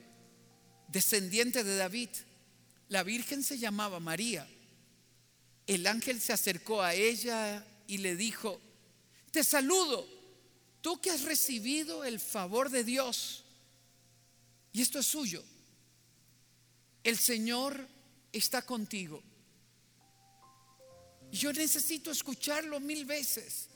Descendiente 0.88 1.64
de 1.64 1.76
David, 1.76 2.08
la 2.88 3.02
Virgen 3.02 3.44
se 3.44 3.58
llamaba 3.58 4.00
María. 4.00 4.48
El 5.66 5.86
ángel 5.86 6.20
se 6.20 6.32
acercó 6.32 6.82
a 6.82 6.94
ella 6.94 7.64
y 7.86 7.98
le 7.98 8.16
dijo, 8.16 8.60
te 9.30 9.44
saludo, 9.44 10.08
tú 10.80 11.00
que 11.00 11.10
has 11.10 11.22
recibido 11.22 12.04
el 12.04 12.18
favor 12.18 12.70
de 12.70 12.84
Dios, 12.84 13.44
y 14.72 14.80
esto 14.80 14.98
es 14.98 15.06
suyo. 15.06 15.44
El 17.04 17.18
Señor 17.18 17.86
está 18.32 18.62
contigo. 18.62 19.22
Yo 21.32 21.52
necesito 21.52 22.10
escucharlo 22.10 22.80
mil 22.80 23.04
veces. 23.04 23.68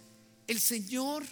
El 0.46 0.60
Señor 0.60 1.24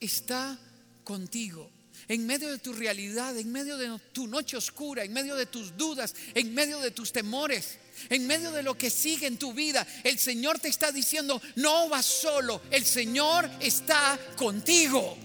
está 0.00 0.58
contigo 1.04 1.70
en 2.08 2.26
medio 2.26 2.50
de 2.50 2.58
tu 2.58 2.72
realidad, 2.72 3.36
en 3.36 3.52
medio 3.52 3.76
de 3.76 3.98
tu 4.12 4.26
noche 4.26 4.56
oscura, 4.56 5.04
en 5.04 5.12
medio 5.12 5.36
de 5.36 5.46
tus 5.46 5.76
dudas, 5.76 6.14
en 6.34 6.52
medio 6.54 6.80
de 6.80 6.90
tus 6.90 7.12
temores, 7.12 7.78
en 8.08 8.26
medio 8.26 8.50
de 8.52 8.62
lo 8.62 8.76
que 8.76 8.90
sigue 8.90 9.26
en 9.26 9.38
tu 9.38 9.52
vida, 9.52 9.86
el 10.04 10.18
Señor 10.18 10.58
te 10.58 10.68
está 10.68 10.92
diciendo, 10.92 11.40
no 11.56 11.88
vas 11.88 12.06
solo, 12.06 12.62
el 12.70 12.84
Señor 12.84 13.48
está 13.60 14.18
contigo. 14.36 15.16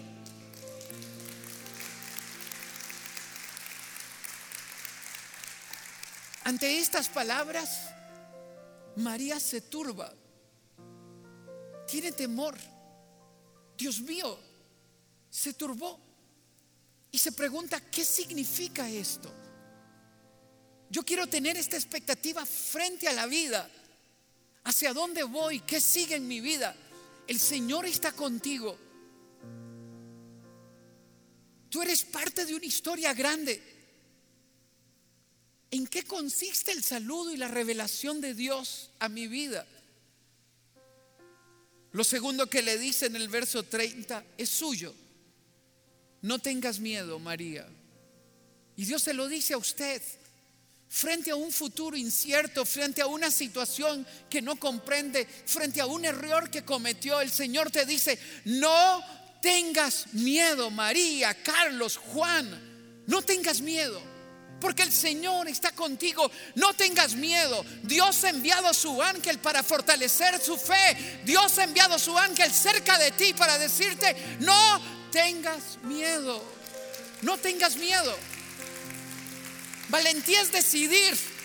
Ante 6.44 6.80
estas 6.80 7.10
palabras, 7.10 7.90
María 8.96 9.40
se 9.40 9.60
turba, 9.60 10.14
tiene 11.88 12.12
temor. 12.12 12.56
Dios 13.78 14.02
mío, 14.02 14.38
se 15.30 15.54
turbó 15.54 16.00
y 17.12 17.18
se 17.18 17.32
pregunta, 17.32 17.80
¿qué 17.80 18.04
significa 18.04 18.90
esto? 18.90 19.32
Yo 20.90 21.04
quiero 21.04 21.28
tener 21.28 21.58
esta 21.58 21.76
expectativa 21.76 22.46
frente 22.46 23.08
a 23.08 23.14
la 23.14 23.26
vida. 23.26 23.70
¿Hacia 24.64 24.94
dónde 24.94 25.24
voy? 25.24 25.62
¿Qué 25.62 25.80
sigue 25.80 26.16
en 26.16 26.28
mi 26.28 26.42
vida? 26.42 26.76
El 27.28 27.40
Señor 27.40 27.86
está 27.86 28.12
contigo. 28.12 28.78
Tú 31.70 31.82
eres 31.82 32.04
parte 32.06 32.46
de 32.46 32.56
una 32.56 32.66
historia 32.66 33.14
grande. 33.14 33.62
¿En 35.70 35.86
qué 35.88 36.04
consiste 36.04 36.72
el 36.72 36.84
saludo 36.84 37.32
y 37.32 37.38
la 37.38 37.50
revelación 37.50 38.22
de 38.22 38.34
Dios 38.34 38.92
a 39.00 39.10
mi 39.10 39.28
vida? 39.28 39.68
Lo 41.98 42.04
segundo 42.04 42.48
que 42.48 42.62
le 42.62 42.78
dice 42.78 43.08
en 43.08 43.16
el 43.16 43.28
verso 43.28 43.64
30 43.64 44.24
es 44.38 44.50
suyo. 44.50 44.94
No 46.22 46.38
tengas 46.38 46.80
miedo, 46.80 47.18
María. 47.18 47.68
Y 48.76 48.86
Dios 48.86 49.02
se 49.02 49.16
lo 49.16 49.28
dice 49.28 49.56
a 49.56 49.58
usted 49.58 50.00
frente 50.88 51.32
a 51.32 51.36
un 51.36 51.52
futuro 51.52 51.98
incierto, 51.98 52.66
frente 52.66 53.02
a 53.02 53.08
una 53.08 53.32
situación 53.32 54.06
que 54.30 54.44
no 54.44 54.58
comprende, 54.58 55.26
frente 55.26 55.82
a 55.82 55.88
un 55.88 56.06
error 56.06 56.52
que 56.52 56.64
cometió, 56.64 57.20
el 57.20 57.32
Señor 57.32 57.72
te 57.72 57.84
dice, 57.84 58.20
no 58.46 59.04
tengas 59.42 60.14
miedo, 60.14 60.70
María, 60.70 61.34
Carlos, 61.42 61.98
Juan, 61.98 63.04
no 63.08 63.24
tengas 63.24 63.60
miedo. 63.60 64.00
Porque 64.60 64.84
el 64.84 64.92
Señor 64.92 65.48
está 65.48 65.72
contigo. 65.72 66.30
No 66.56 66.74
tengas 66.74 67.14
miedo. 67.14 67.64
Dios 67.84 68.24
ha 68.24 68.30
enviado 68.30 68.68
a 68.68 68.74
su 68.74 69.02
ángel 69.02 69.38
para 69.40 69.62
fortalecer 69.64 70.42
su 70.42 70.58
fe. 70.58 71.22
Dios 71.24 71.58
ha 71.60 71.64
enviado 71.64 71.96
a 71.96 72.00
su 72.00 72.18
ángel 72.18 72.52
cerca 72.52 72.98
de 72.98 73.12
ti 73.12 73.34
para 73.34 73.58
decirte, 73.58 74.16
no 74.40 74.82
tengas 75.12 75.78
miedo. 75.84 76.44
No 77.22 77.38
tengas 77.38 77.78
miedo. 77.78 78.18
Valentía 79.90 80.42
es 80.42 80.52
decidir. 80.52 81.37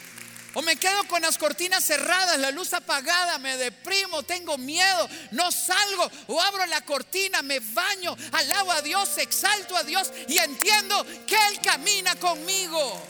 O 0.55 0.63
me 0.63 0.77
quedo 0.77 1.05
con 1.09 1.23
las 1.23 1.39
cortinas 1.39 1.85
cerradas, 1.85 2.39
la 2.39 2.51
luz 2.51 2.75
apagada, 2.75 3.39
me 3.39 3.57
deprimo, 3.57 4.23
tengo 4.23 4.59
miedo, 4.59 5.09
no 5.31 5.51
salgo. 5.51 6.11
O 6.27 6.41
abro 6.41 6.67
la 6.67 6.83
cortina, 6.83 7.41
me 7.43 7.61
baño, 7.61 8.15
alabo 8.33 8.73
a 8.73 8.83
Dios, 8.83 9.17
exalto 9.19 9.77
a 9.77 9.83
Dios 9.83 10.13
y 10.29 10.37
entiendo 10.39 11.07
que 11.27 11.37
Él 11.49 11.61
camina 11.63 12.15
conmigo. 12.17 13.03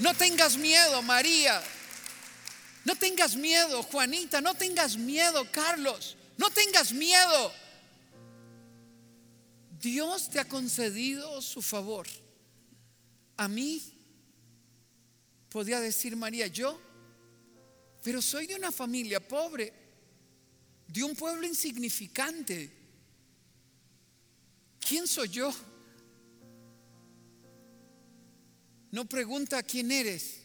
No 0.00 0.12
tengas 0.14 0.56
miedo, 0.56 1.00
María. 1.00 1.62
No 2.84 2.96
tengas 2.96 3.36
miedo, 3.36 3.82
Juanita. 3.84 4.40
No 4.40 4.54
tengas 4.54 4.96
miedo, 4.96 5.46
Carlos. 5.50 6.16
No 6.36 6.50
tengas 6.50 6.92
miedo. 6.92 7.52
Dios 9.80 10.28
te 10.28 10.40
ha 10.40 10.44
concedido 10.44 11.40
su 11.40 11.62
favor. 11.62 12.06
A 13.36 13.48
mí, 13.48 13.82
podía 15.52 15.80
decir 15.80 16.16
María, 16.16 16.46
yo, 16.46 16.80
pero 18.02 18.22
soy 18.22 18.46
de 18.46 18.56
una 18.56 18.72
familia 18.72 19.20
pobre, 19.20 19.70
de 20.88 21.04
un 21.04 21.14
pueblo 21.14 21.46
insignificante. 21.46 22.70
¿Quién 24.80 25.06
soy 25.06 25.28
yo? 25.28 25.54
No 28.92 29.04
pregunta 29.04 29.62
quién 29.62 29.92
eres. 29.92 30.38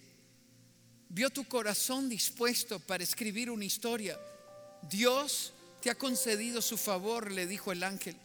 Vio 1.08 1.30
tu 1.30 1.46
corazón 1.46 2.10
dispuesto 2.10 2.78
para 2.80 3.04
escribir 3.04 3.50
una 3.50 3.64
historia. 3.64 4.20
Dios 4.90 5.54
te 5.82 5.90
ha 5.90 5.96
concedido 5.96 6.62
su 6.62 6.78
favor, 6.78 7.32
le 7.32 7.48
dijo 7.48 7.72
el 7.72 7.84
ángel. 7.84 8.18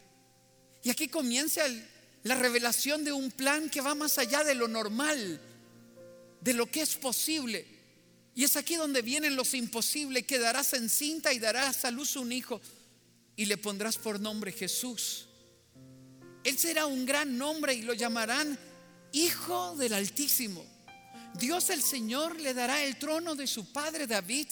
Y 0.83 0.89
aquí 0.89 1.07
comienza 1.07 1.61
la 2.23 2.35
revelación 2.35 3.05
de 3.05 3.13
un 3.13 3.31
plan 3.31 3.69
que 3.69 3.79
va 3.79 3.95
más 3.95 4.17
allá 4.17 4.43
de 4.43 4.55
lo 4.55 4.67
normal 4.67 5.39
de 6.43 6.53
lo 6.53 6.69
que 6.69 6.81
es 6.81 6.95
posible. 6.95 7.65
Y 8.35 8.43
es 8.43 8.55
aquí 8.55 8.75
donde 8.75 9.01
vienen 9.01 9.35
los 9.35 9.53
imposibles. 9.53 10.25
Quedarás 10.25 10.73
encinta 10.73 11.33
y 11.33 11.39
darás 11.39 11.85
a 11.85 11.91
luz 11.91 12.15
un 12.15 12.31
hijo 12.31 12.59
y 13.35 13.45
le 13.45 13.57
pondrás 13.57 13.97
por 13.97 14.19
nombre 14.19 14.51
Jesús. 14.51 15.27
Él 16.43 16.57
será 16.57 16.85
un 16.85 17.05
gran 17.05 17.37
nombre 17.37 17.73
y 17.73 17.83
lo 17.83 17.93
llamarán 17.93 18.57
Hijo 19.13 19.75
del 19.77 19.93
Altísimo. 19.93 20.65
Dios 21.35 21.69
el 21.69 21.81
Señor 21.81 22.39
le 22.39 22.53
dará 22.53 22.83
el 22.83 22.97
trono 22.97 23.35
de 23.35 23.47
su 23.47 23.71
padre 23.71 24.07
David 24.07 24.47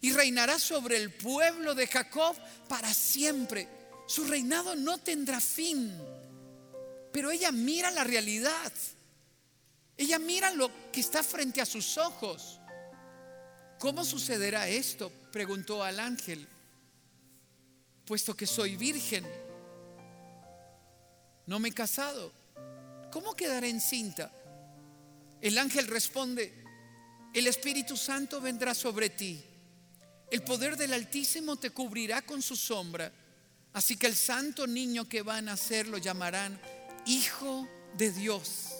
y 0.00 0.12
reinará 0.12 0.58
sobre 0.58 0.96
el 0.96 1.12
pueblo 1.12 1.74
de 1.74 1.86
Jacob 1.86 2.36
para 2.68 2.92
siempre. 2.94 3.68
Su 4.06 4.24
reinado 4.24 4.74
no 4.74 4.98
tendrá 4.98 5.40
fin. 5.40 5.92
Pero 7.12 7.30
ella 7.30 7.52
mira 7.52 7.90
la 7.90 8.04
realidad. 8.04 8.72
Ella 9.96 10.18
mira 10.18 10.50
lo 10.52 10.70
que 10.90 11.00
está 11.00 11.22
frente 11.22 11.60
a 11.60 11.66
sus 11.66 11.98
ojos. 11.98 12.60
¿Cómo 13.78 14.04
sucederá 14.04 14.68
esto? 14.68 15.10
preguntó 15.32 15.82
al 15.82 16.00
ángel. 16.00 16.46
Puesto 18.04 18.36
que 18.36 18.46
soy 18.46 18.76
virgen, 18.76 19.24
no 21.46 21.58
me 21.58 21.70
he 21.70 21.72
casado, 21.72 22.32
¿cómo 23.10 23.34
quedaré 23.34 23.70
encinta? 23.70 24.30
El 25.40 25.56
ángel 25.56 25.86
responde, 25.86 26.52
el 27.32 27.46
Espíritu 27.46 27.96
Santo 27.96 28.40
vendrá 28.42 28.74
sobre 28.74 29.10
ti 29.10 29.42
el 30.34 30.42
poder 30.42 30.76
del 30.76 30.92
Altísimo 30.92 31.54
te 31.54 31.70
cubrirá 31.70 32.22
con 32.22 32.42
su 32.42 32.56
sombra. 32.56 33.12
Así 33.72 33.96
que 33.96 34.08
el 34.08 34.16
santo 34.16 34.66
niño 34.66 35.08
que 35.08 35.22
va 35.22 35.36
a 35.36 35.42
nacer 35.42 35.86
lo 35.86 35.98
llamarán 35.98 36.60
Hijo 37.06 37.68
de 37.96 38.10
Dios. 38.10 38.73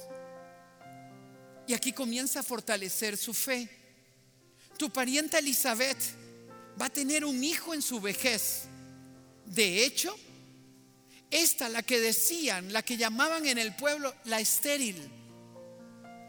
Y 1.66 1.74
aquí 1.74 1.92
comienza 1.92 2.40
a 2.40 2.42
fortalecer 2.42 3.16
su 3.16 3.32
fe. 3.32 3.68
Tu 4.76 4.90
parienta 4.90 5.38
Elizabeth 5.38 5.98
va 6.80 6.86
a 6.86 6.90
tener 6.90 7.24
un 7.24 7.42
hijo 7.42 7.74
en 7.74 7.82
su 7.82 8.00
vejez. 8.00 8.64
De 9.46 9.84
hecho, 9.84 10.14
esta, 11.30 11.68
la 11.68 11.82
que 11.82 12.00
decían, 12.00 12.72
la 12.72 12.82
que 12.82 12.96
llamaban 12.96 13.46
en 13.46 13.58
el 13.58 13.74
pueblo 13.74 14.14
la 14.24 14.40
estéril, 14.40 14.96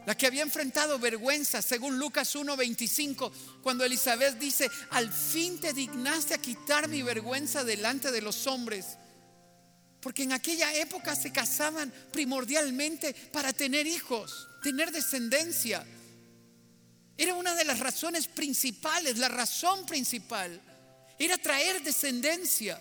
la 0.06 0.16
que 0.16 0.26
había 0.26 0.42
enfrentado 0.42 0.98
vergüenza, 0.98 1.60
según 1.60 1.98
Lucas 1.98 2.34
1:25, 2.34 3.32
cuando 3.62 3.84
Elizabeth 3.84 4.38
dice, 4.38 4.70
al 4.90 5.12
fin 5.12 5.60
te 5.60 5.72
dignaste 5.72 6.34
a 6.34 6.38
quitar 6.38 6.88
mi 6.88 7.02
vergüenza 7.02 7.64
delante 7.64 8.12
de 8.12 8.22
los 8.22 8.46
hombres. 8.46 8.98
Porque 10.00 10.22
en 10.22 10.32
aquella 10.32 10.72
época 10.74 11.16
se 11.16 11.32
casaban 11.32 11.92
primordialmente 12.12 13.12
para 13.32 13.52
tener 13.52 13.88
hijos, 13.88 14.48
tener 14.66 14.90
descendencia. 14.90 15.86
Era 17.16 17.34
una 17.34 17.54
de 17.54 17.64
las 17.64 17.78
razones 17.78 18.26
principales, 18.26 19.16
la 19.16 19.28
razón 19.28 19.86
principal. 19.86 20.60
Era 21.16 21.38
traer 21.38 21.80
descendencia. 21.84 22.80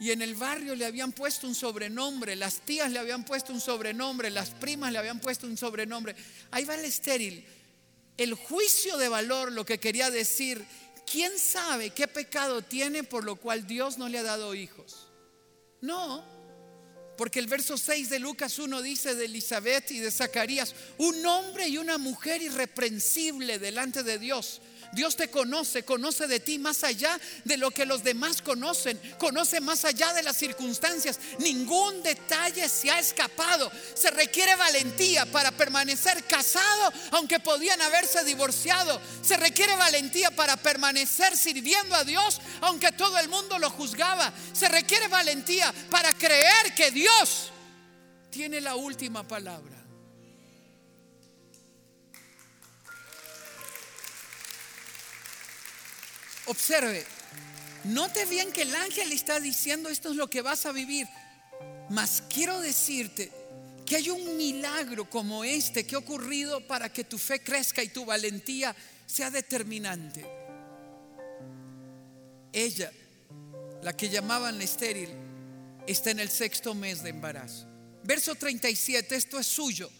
Y 0.00 0.12
en 0.12 0.22
el 0.22 0.34
barrio 0.34 0.74
le 0.74 0.86
habían 0.86 1.12
puesto 1.12 1.46
un 1.46 1.54
sobrenombre, 1.54 2.34
las 2.34 2.60
tías 2.60 2.90
le 2.90 2.98
habían 2.98 3.26
puesto 3.26 3.52
un 3.52 3.60
sobrenombre, 3.60 4.30
las 4.30 4.48
primas 4.48 4.90
le 4.90 4.96
habían 4.96 5.20
puesto 5.20 5.46
un 5.46 5.58
sobrenombre. 5.58 6.16
Ahí 6.50 6.64
va 6.64 6.76
el 6.76 6.86
estéril. 6.86 7.44
El 8.16 8.32
juicio 8.32 8.96
de 8.96 9.10
valor 9.10 9.52
lo 9.52 9.66
que 9.66 9.78
quería 9.78 10.10
decir, 10.10 10.64
¿quién 11.04 11.38
sabe 11.38 11.90
qué 11.90 12.08
pecado 12.08 12.62
tiene 12.62 13.04
por 13.04 13.22
lo 13.22 13.36
cual 13.36 13.66
Dios 13.66 13.98
no 13.98 14.08
le 14.08 14.16
ha 14.16 14.22
dado 14.22 14.54
hijos? 14.54 15.08
No, 15.82 16.24
porque 17.16 17.38
el 17.38 17.46
verso 17.46 17.78
6 17.78 18.10
de 18.10 18.18
Lucas 18.18 18.58
1 18.58 18.82
dice 18.82 19.14
de 19.14 19.24
Elizabeth 19.24 19.90
y 19.90 19.98
de 19.98 20.10
Zacarías, 20.10 20.74
un 20.98 21.24
hombre 21.26 21.68
y 21.68 21.78
una 21.78 21.98
mujer 21.98 22.42
irreprensible 22.42 23.58
delante 23.58 24.02
de 24.02 24.18
Dios 24.18 24.60
Dios 24.92 25.16
te 25.16 25.28
conoce, 25.28 25.84
conoce 25.84 26.26
de 26.26 26.40
ti 26.40 26.58
más 26.58 26.84
allá 26.84 27.18
de 27.44 27.56
lo 27.56 27.70
que 27.70 27.86
los 27.86 28.02
demás 28.02 28.42
conocen, 28.42 29.00
conoce 29.18 29.60
más 29.60 29.84
allá 29.84 30.12
de 30.12 30.22
las 30.22 30.36
circunstancias. 30.36 31.18
Ningún 31.38 32.02
detalle 32.02 32.68
se 32.68 32.90
ha 32.90 32.98
escapado. 32.98 33.70
Se 33.94 34.10
requiere 34.10 34.56
valentía 34.56 35.26
para 35.26 35.50
permanecer 35.52 36.24
casado, 36.24 36.92
aunque 37.12 37.40
podían 37.40 37.80
haberse 37.82 38.24
divorciado. 38.24 39.00
Se 39.22 39.36
requiere 39.36 39.76
valentía 39.76 40.30
para 40.30 40.56
permanecer 40.56 41.36
sirviendo 41.36 41.94
a 41.94 42.04
Dios, 42.04 42.40
aunque 42.60 42.92
todo 42.92 43.18
el 43.18 43.28
mundo 43.28 43.58
lo 43.58 43.70
juzgaba. 43.70 44.32
Se 44.52 44.68
requiere 44.68 45.08
valentía 45.08 45.72
para 45.90 46.12
creer 46.12 46.74
que 46.74 46.90
Dios 46.90 47.50
tiene 48.30 48.60
la 48.60 48.76
última 48.76 49.26
palabra. 49.26 49.75
Observe, 56.46 57.04
note 57.84 58.24
bien 58.26 58.52
que 58.52 58.62
el 58.62 58.74
ángel 58.74 59.10
está 59.12 59.40
diciendo 59.40 59.88
esto 59.88 60.10
es 60.10 60.16
lo 60.16 60.30
que 60.30 60.42
vas 60.42 60.64
a 60.66 60.72
vivir. 60.72 61.08
Mas 61.90 62.22
quiero 62.32 62.60
decirte 62.60 63.32
que 63.84 63.96
hay 63.96 64.10
un 64.10 64.36
milagro 64.36 65.08
como 65.10 65.44
este 65.44 65.84
que 65.84 65.96
ha 65.96 65.98
ocurrido 65.98 66.64
para 66.66 66.92
que 66.92 67.04
tu 67.04 67.18
fe 67.18 67.40
crezca 67.40 67.82
y 67.82 67.88
tu 67.88 68.04
valentía 68.04 68.74
sea 69.06 69.30
determinante. 69.30 70.24
Ella, 72.52 72.92
la 73.82 73.96
que 73.96 74.08
llamaban 74.08 74.60
estéril, 74.62 75.10
está 75.86 76.10
en 76.10 76.20
el 76.20 76.30
sexto 76.30 76.74
mes 76.74 77.02
de 77.02 77.10
embarazo. 77.10 77.66
Verso 78.04 78.36
37, 78.36 79.16
esto 79.16 79.38
es 79.38 79.46
suyo. 79.46 79.90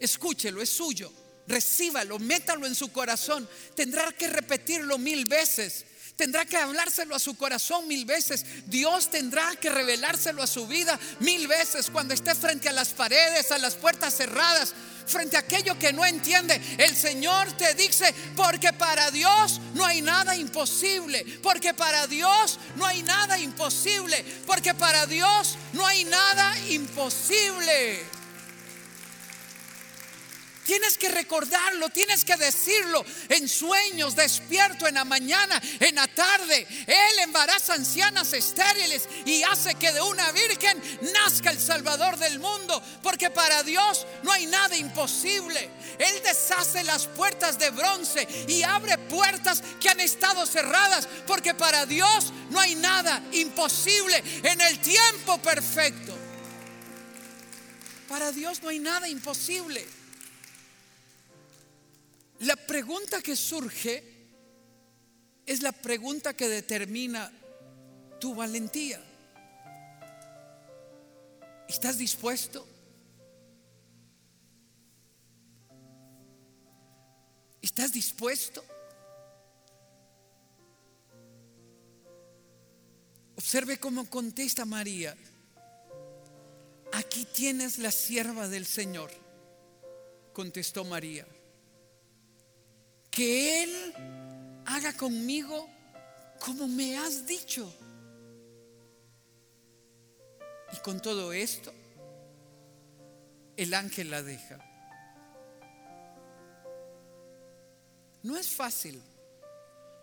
Escúchelo, 0.00 0.62
es 0.62 0.70
suyo 0.70 1.23
recíbalo, 1.46 2.18
métalo 2.18 2.66
en 2.66 2.74
su 2.74 2.92
corazón. 2.92 3.48
Tendrá 3.74 4.10
que 4.12 4.28
repetirlo 4.28 4.98
mil 4.98 5.26
veces. 5.26 5.84
Tendrá 6.16 6.44
que 6.44 6.56
hablárselo 6.56 7.16
a 7.16 7.18
su 7.18 7.36
corazón 7.36 7.88
mil 7.88 8.04
veces. 8.04 8.44
Dios 8.66 9.10
tendrá 9.10 9.56
que 9.56 9.68
revelárselo 9.68 10.42
a 10.42 10.46
su 10.46 10.66
vida 10.68 10.98
mil 11.20 11.48
veces 11.48 11.90
cuando 11.90 12.14
esté 12.14 12.34
frente 12.36 12.68
a 12.68 12.72
las 12.72 12.90
paredes, 12.90 13.50
a 13.50 13.58
las 13.58 13.74
puertas 13.74 14.16
cerradas, 14.16 14.74
frente 15.06 15.36
a 15.36 15.40
aquello 15.40 15.76
que 15.76 15.92
no 15.92 16.06
entiende. 16.06 16.60
El 16.78 16.96
Señor 16.96 17.50
te 17.56 17.74
dice, 17.74 18.14
porque 18.36 18.72
para 18.72 19.10
Dios 19.10 19.60
no 19.74 19.84
hay 19.84 20.02
nada 20.02 20.36
imposible. 20.36 21.24
Porque 21.42 21.74
para 21.74 22.06
Dios 22.06 22.60
no 22.76 22.86
hay 22.86 23.02
nada 23.02 23.36
imposible. 23.40 24.24
Porque 24.46 24.72
para 24.72 25.06
Dios 25.06 25.56
no 25.72 25.84
hay 25.84 26.04
nada 26.04 26.56
imposible. 26.68 28.04
Tienes 30.64 30.96
que 30.96 31.10
recordarlo, 31.10 31.90
tienes 31.90 32.24
que 32.24 32.36
decirlo 32.36 33.04
en 33.28 33.48
sueños, 33.48 34.16
despierto 34.16 34.86
en 34.86 34.94
la 34.94 35.04
mañana, 35.04 35.60
en 35.78 35.94
la 35.94 36.08
tarde. 36.08 36.66
Él 36.86 37.18
embaraza 37.22 37.74
ancianas 37.74 38.32
estériles 38.32 39.08
y 39.26 39.42
hace 39.42 39.74
que 39.74 39.92
de 39.92 40.00
una 40.00 40.32
virgen 40.32 40.82
nazca 41.12 41.50
el 41.50 41.60
Salvador 41.60 42.16
del 42.16 42.38
mundo, 42.38 42.82
porque 43.02 43.28
para 43.28 43.62
Dios 43.62 44.06
no 44.22 44.32
hay 44.32 44.46
nada 44.46 44.74
imposible. 44.76 45.68
Él 45.98 46.22
deshace 46.24 46.82
las 46.84 47.06
puertas 47.08 47.58
de 47.58 47.68
bronce 47.70 48.26
y 48.48 48.62
abre 48.62 48.96
puertas 48.96 49.62
que 49.80 49.90
han 49.90 50.00
estado 50.00 50.46
cerradas, 50.46 51.06
porque 51.26 51.52
para 51.52 51.84
Dios 51.84 52.32
no 52.50 52.58
hay 52.58 52.74
nada 52.74 53.22
imposible 53.32 54.22
en 54.42 54.60
el 54.62 54.78
tiempo 54.78 55.36
perfecto. 55.38 56.16
Para 58.08 58.32
Dios 58.32 58.62
no 58.62 58.70
hay 58.70 58.78
nada 58.78 59.08
imposible. 59.08 59.86
La 62.44 62.56
pregunta 62.56 63.22
que 63.22 63.36
surge 63.36 64.04
es 65.46 65.62
la 65.62 65.72
pregunta 65.72 66.34
que 66.34 66.46
determina 66.46 67.32
tu 68.20 68.34
valentía. 68.34 69.02
¿Estás 71.66 71.96
dispuesto? 71.96 72.66
¿Estás 77.62 77.94
dispuesto? 77.94 78.62
Observe 83.36 83.78
cómo 83.78 84.10
contesta 84.10 84.66
María. 84.66 85.16
Aquí 86.92 87.24
tienes 87.24 87.78
la 87.78 87.90
sierva 87.90 88.48
del 88.48 88.66
Señor, 88.66 89.10
contestó 90.34 90.84
María 90.84 91.26
que 93.14 93.62
Él 93.62 93.94
haga 94.66 94.92
conmigo 94.92 95.68
como 96.40 96.66
me 96.66 96.98
has 96.98 97.24
dicho. 97.24 97.72
Y 100.72 100.76
con 100.78 101.00
todo 101.00 101.32
esto, 101.32 101.72
el 103.56 103.72
ángel 103.72 104.10
la 104.10 104.20
deja. 104.20 104.58
No 108.24 108.36
es 108.36 108.48
fácil, 108.48 109.00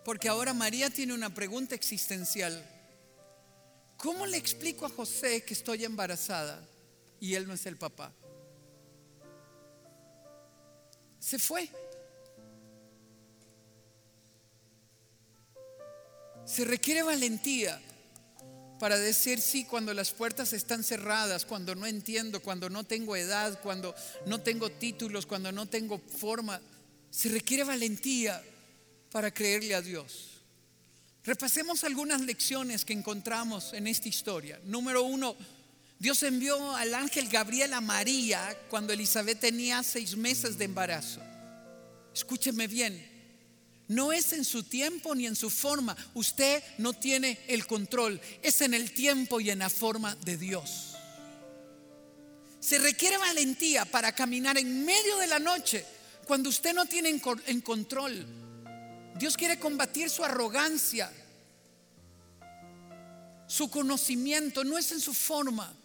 porque 0.06 0.30
ahora 0.30 0.54
María 0.54 0.89
tiene 0.89 1.13
una 1.13 1.34
pregunta 1.34 1.76
existencial. 1.76 2.63
¿Cómo 3.97 4.26
le 4.26 4.38
explico 4.38 4.86
a 4.86 4.89
José 4.89 5.43
que 5.43 5.54
estoy 5.54 5.84
embarazada 5.84 6.65
y 7.19 7.36
él 7.36 7.45
no 7.45 7.54
es 7.56 7.65
el 7.65 7.76
papá? 7.76 8.13
Se 11.19 11.38
fue. 11.38 11.69
Se 16.52 16.66
requiere 16.66 17.02
valentía 17.02 17.80
para 18.78 18.98
decir 19.00 19.40
sí 19.40 19.64
cuando 19.64 19.94
las 19.94 20.12
puertas 20.12 20.52
están 20.52 20.84
cerradas, 20.84 21.46
cuando 21.46 21.76
no 21.76 21.86
entiendo, 21.86 22.42
cuando 22.42 22.70
no 22.70 22.84
tengo 22.84 23.16
edad, 23.16 23.58
cuando 23.62 23.96
no 24.26 24.42
tengo 24.42 24.70
títulos, 24.70 25.26
cuando 25.26 25.54
no 25.54 25.68
tengo 25.68 25.98
forma. 26.00 26.60
Se 27.10 27.30
requiere 27.30 27.64
valentía 27.64 28.44
para 29.14 29.34
creerle 29.34 29.76
a 29.76 29.82
Dios. 29.82 30.42
Repasemos 31.24 31.86
algunas 31.86 32.20
lecciones 32.20 32.84
que 32.84 32.92
encontramos 32.92 33.72
en 33.72 33.88
esta 33.88 34.10
historia. 34.10 34.60
Número 34.66 35.04
uno, 35.04 35.38
Dios 36.00 36.22
envió 36.24 36.76
al 36.76 36.94
ángel 36.96 37.30
Gabriel 37.30 37.74
a 37.74 37.80
María 37.80 38.58
cuando 38.70 38.92
Elizabeth 38.92 39.40
tenía 39.40 39.84
seis 39.84 40.18
meses 40.18 40.58
de 40.58 40.66
embarazo. 40.66 41.22
Escúcheme 42.14 42.68
bien, 42.68 43.11
no 43.92 44.14
es 44.14 44.32
en 44.32 44.46
su 44.46 44.64
tiempo 44.64 45.14
ni 45.14 45.28
en 45.28 45.36
su 45.36 45.50
forma. 45.50 45.98
Usted 46.14 46.64
no 46.78 46.94
tiene 46.94 47.38
el 47.48 47.68
control. 47.68 48.22
Es 48.42 48.62
en 48.62 48.74
el 48.74 48.94
tiempo 48.94 49.42
y 49.42 49.50
en 49.50 49.60
la 49.60 49.70
forma 49.70 50.16
de 50.16 50.38
Dios. 50.38 50.96
Se 52.62 52.80
requiere 52.80 53.18
valentía 53.18 53.84
para 53.84 54.14
caminar 54.14 54.58
en 54.58 54.86
medio 54.86 55.18
de 55.18 55.28
la 55.28 55.40
noche 55.40 55.86
cuando 56.26 56.48
usted 56.48 56.74
no 56.74 56.86
tiene 56.86 57.10
en 57.48 57.60
control. 57.60 58.26
Dios 59.18 59.36
quiere 59.36 59.60
combatir 59.60 60.10
su 60.10 60.24
arrogancia, 60.24 61.12
su 63.46 63.70
conocimiento. 63.70 64.64
No 64.64 64.78
es 64.78 64.94
en 64.94 65.02
su 65.02 65.14
forma. 65.14 65.76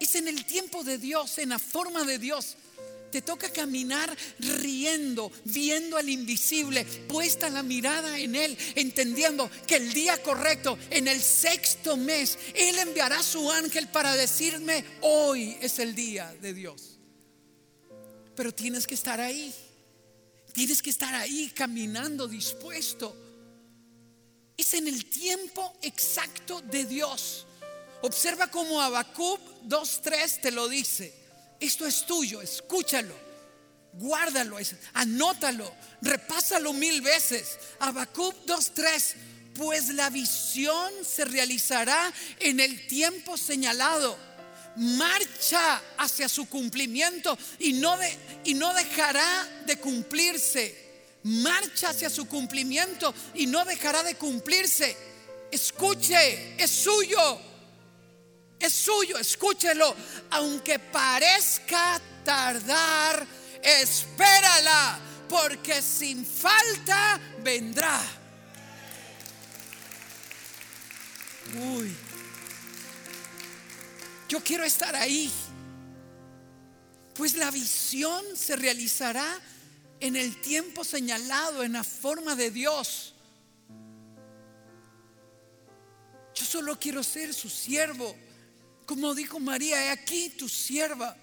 Es 0.00 0.16
en 0.16 0.26
el 0.26 0.44
tiempo 0.46 0.82
de 0.82 0.98
Dios, 0.98 1.38
en 1.38 1.50
la 1.50 1.60
forma 1.60 2.02
de 2.02 2.18
Dios. 2.18 2.56
Te 3.12 3.20
toca 3.20 3.50
caminar 3.50 4.16
riendo, 4.38 5.30
viendo 5.44 5.98
al 5.98 6.08
invisible, 6.08 6.82
puesta 7.06 7.50
la 7.50 7.62
mirada 7.62 8.18
en 8.18 8.34
Él, 8.34 8.56
entendiendo 8.74 9.50
que 9.66 9.76
el 9.76 9.92
día 9.92 10.22
correcto, 10.22 10.78
en 10.88 11.06
el 11.06 11.20
sexto 11.20 11.98
mes, 11.98 12.38
Él 12.54 12.78
enviará 12.78 13.22
su 13.22 13.52
ángel 13.52 13.88
para 13.88 14.14
decirme, 14.16 14.82
hoy 15.02 15.58
es 15.60 15.78
el 15.78 15.94
día 15.94 16.34
de 16.40 16.54
Dios. 16.54 16.98
Pero 18.34 18.50
tienes 18.54 18.86
que 18.86 18.94
estar 18.94 19.20
ahí, 19.20 19.54
tienes 20.54 20.80
que 20.80 20.88
estar 20.88 21.14
ahí 21.14 21.52
caminando 21.54 22.26
dispuesto. 22.26 23.14
Es 24.56 24.72
en 24.72 24.88
el 24.88 25.04
tiempo 25.04 25.76
exacto 25.82 26.62
de 26.62 26.86
Dios. 26.86 27.46
Observa 28.00 28.50
cómo 28.50 28.80
Habacuc 28.80 29.38
2.3 29.66 30.40
te 30.40 30.50
lo 30.50 30.66
dice. 30.66 31.21
Esto 31.62 31.86
es 31.86 32.04
tuyo, 32.04 32.42
escúchalo, 32.42 33.14
guárdalo, 33.92 34.56
anótalo, 34.94 35.72
repásalo 36.00 36.72
mil 36.72 37.00
veces. 37.02 37.56
Habacuc 37.78 38.34
2:3, 38.44 39.14
pues 39.54 39.90
la 39.90 40.10
visión 40.10 40.92
se 41.08 41.24
realizará 41.24 42.12
en 42.40 42.58
el 42.58 42.88
tiempo 42.88 43.36
señalado. 43.36 44.18
Marcha 44.74 45.80
hacia 45.98 46.28
su 46.28 46.48
cumplimiento 46.48 47.38
y 47.60 47.74
no, 47.74 47.96
de, 47.96 48.12
y 48.42 48.54
no 48.54 48.74
dejará 48.74 49.48
de 49.64 49.76
cumplirse. 49.78 50.74
Marcha 51.22 51.90
hacia 51.90 52.10
su 52.10 52.26
cumplimiento 52.26 53.14
y 53.36 53.46
no 53.46 53.64
dejará 53.64 54.02
de 54.02 54.16
cumplirse. 54.16 54.96
Escuche, 55.52 56.60
es 56.60 56.70
suyo 56.72 57.51
es 58.62 58.72
suyo, 58.72 59.18
escúchelo. 59.18 59.94
Aunque 60.30 60.78
parezca 60.78 62.00
tardar, 62.24 63.26
espérala, 63.62 64.98
porque 65.28 65.82
sin 65.82 66.24
falta 66.24 67.20
vendrá. 67.42 68.00
Uy, 71.74 71.94
yo 74.28 74.42
quiero 74.42 74.64
estar 74.64 74.94
ahí, 74.96 75.30
pues 77.14 77.34
la 77.34 77.50
visión 77.50 78.24
se 78.36 78.56
realizará 78.56 79.40
en 80.00 80.16
el 80.16 80.40
tiempo 80.40 80.84
señalado, 80.84 81.62
en 81.62 81.74
la 81.74 81.84
forma 81.84 82.34
de 82.34 82.50
Dios. 82.50 83.14
Yo 86.34 86.44
solo 86.46 86.78
quiero 86.78 87.02
ser 87.02 87.34
su 87.34 87.50
siervo. 87.50 88.16
Como 88.86 89.14
dijo 89.14 89.40
María, 89.40 89.84
he 89.84 89.90
aquí 89.90 90.30
tu 90.30 90.48
sierva. 90.48 91.16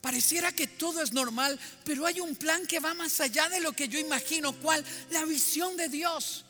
Pareciera 0.00 0.52
que 0.52 0.66
todo 0.66 1.00
es 1.00 1.12
normal, 1.12 1.58
pero 1.84 2.04
hay 2.04 2.20
un 2.20 2.36
plan 2.36 2.66
que 2.66 2.78
va 2.78 2.92
más 2.92 3.20
allá 3.20 3.48
de 3.48 3.60
lo 3.60 3.72
que 3.72 3.88
yo 3.88 3.98
imagino. 3.98 4.52
¿Cuál? 4.52 4.84
La 5.10 5.24
visión 5.24 5.76
de 5.76 5.88
Dios. 5.88 6.44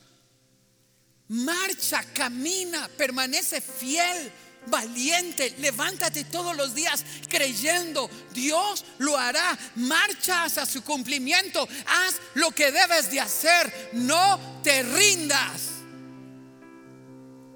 Marcha, 1.29 2.03
camina, 2.13 2.89
permanece 2.89 3.61
fiel, 3.61 4.33
valiente, 4.67 5.55
levántate 5.59 6.25
todos 6.25 6.57
los 6.57 6.75
días 6.75 7.05
creyendo, 7.29 8.11
Dios 8.33 8.85
lo 8.99 9.17
hará. 9.17 9.57
Marcha 9.77 10.45
hacia 10.45 10.67
su 10.67 10.83
cumplimiento, 10.83 11.67
haz 11.87 12.17
lo 12.35 12.51
que 12.51 12.73
debes 12.73 13.11
de 13.11 13.21
hacer, 13.21 13.91
no 13.93 14.61
te 14.63 14.83
rindas. 14.83 15.63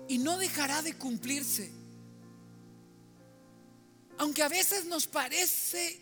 Y 0.09 0.19
no 0.19 0.39
dejará 0.39 0.81
de 0.81 0.95
cumplirse 0.95 1.78
aunque 4.19 4.43
a 4.43 4.49
veces 4.49 4.85
nos 4.85 5.07
parece 5.07 5.99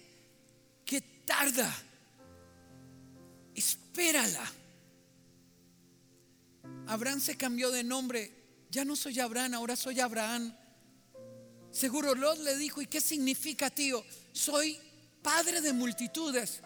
que 0.85 1.01
tarda, 1.01 1.73
espérala. 3.55 4.53
Abraham 6.87 7.21
se 7.21 7.37
cambió 7.37 7.71
de 7.71 7.85
nombre, 7.85 8.33
ya 8.71 8.85
no 8.85 8.97
soy 8.97 9.21
Abraham, 9.21 9.55
ahora 9.55 9.77
soy 9.77 10.01
Abraham. 10.01 10.55
Seguro 11.71 12.15
Lot 12.15 12.39
le 12.39 12.57
dijo, 12.57 12.81
¿y 12.81 12.87
qué 12.87 13.01
significa 13.01 13.71
tío? 13.71 14.05
Soy 14.33 14.79
padre 15.23 15.61
de 15.61 15.73
multitudes, 15.73 16.61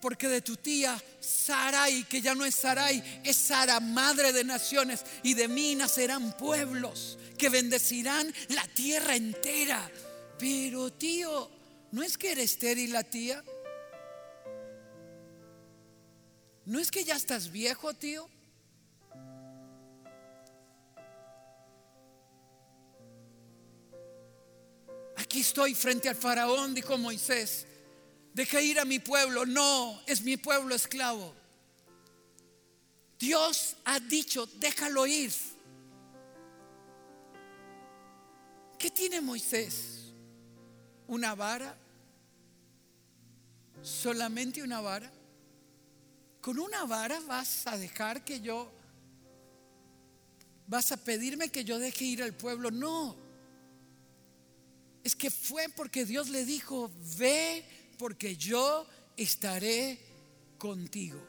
porque 0.00 0.28
de 0.28 0.40
tu 0.40 0.56
tía 0.56 1.02
Sarai, 1.20 2.04
que 2.04 2.22
ya 2.22 2.34
no 2.34 2.44
es 2.44 2.54
Sarai, 2.54 3.20
es 3.24 3.36
Sara, 3.36 3.80
madre 3.80 4.32
de 4.32 4.44
naciones, 4.44 5.04
y 5.22 5.34
de 5.34 5.48
mí 5.48 5.74
nacerán 5.74 6.36
pueblos 6.36 7.18
que 7.36 7.48
bendecirán 7.48 8.32
la 8.48 8.66
tierra 8.68 9.16
entera. 9.16 9.90
Pero 10.38 10.92
tío, 10.92 11.50
¿no 11.92 12.02
es 12.02 12.18
que 12.18 12.32
eres 12.32 12.52
estéril 12.52 12.92
la 12.92 13.04
tía? 13.04 13.42
¿No 16.66 16.78
es 16.78 16.90
que 16.90 17.04
ya 17.04 17.14
estás 17.14 17.50
viejo, 17.50 17.94
tío? 17.94 18.28
Aquí 25.16 25.40
estoy 25.40 25.74
frente 25.74 26.08
al 26.08 26.16
faraón, 26.16 26.74
dijo 26.74 26.98
Moisés. 26.98 27.66
Deja 28.34 28.60
ir 28.60 28.78
a 28.78 28.84
mi 28.84 28.98
pueblo. 28.98 29.46
No, 29.46 30.02
es 30.06 30.22
mi 30.22 30.36
pueblo 30.36 30.74
esclavo. 30.74 31.34
Dios 33.18 33.76
ha 33.84 33.98
dicho, 33.98 34.46
déjalo 34.46 35.06
ir. 35.06 35.32
¿Qué 38.78 38.90
tiene 38.90 39.20
Moisés? 39.20 40.05
Una 41.08 41.34
vara, 41.34 41.76
solamente 43.82 44.62
una 44.62 44.80
vara. 44.80 45.10
Con 46.40 46.58
una 46.58 46.84
vara 46.84 47.20
vas 47.20 47.66
a 47.66 47.76
dejar 47.76 48.24
que 48.24 48.40
yo, 48.40 48.70
vas 50.66 50.92
a 50.92 50.96
pedirme 50.96 51.48
que 51.48 51.64
yo 51.64 51.78
deje 51.78 52.04
ir 52.04 52.22
al 52.22 52.34
pueblo. 52.34 52.70
No, 52.70 53.16
es 55.06 55.14
que 55.14 55.30
fue 55.30 55.68
porque 55.68 56.04
Dios 56.04 56.30
le 56.30 56.44
dijo, 56.44 56.90
ve 57.16 57.64
porque 57.96 58.36
yo 58.36 58.86
estaré 59.16 59.98
contigo. 60.58 61.20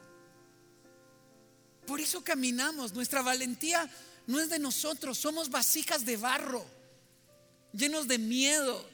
Por 1.86 2.00
eso 2.00 2.22
caminamos, 2.22 2.92
nuestra 2.92 3.22
valentía 3.22 3.88
no 4.26 4.40
es 4.40 4.50
de 4.50 4.58
nosotros, 4.58 5.16
somos 5.16 5.48
vasijas 5.48 6.04
de 6.04 6.16
barro, 6.16 6.66
llenos 7.72 8.08
de 8.08 8.18
miedo, 8.18 8.84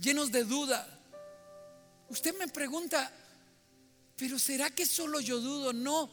llenos 0.00 0.32
de 0.32 0.44
duda. 0.44 0.86
Usted 2.08 2.36
me 2.38 2.48
pregunta, 2.48 3.12
pero 4.16 4.38
¿será 4.38 4.70
que 4.70 4.86
solo 4.86 5.20
yo 5.20 5.40
dudo? 5.40 5.72
No, 5.72 6.10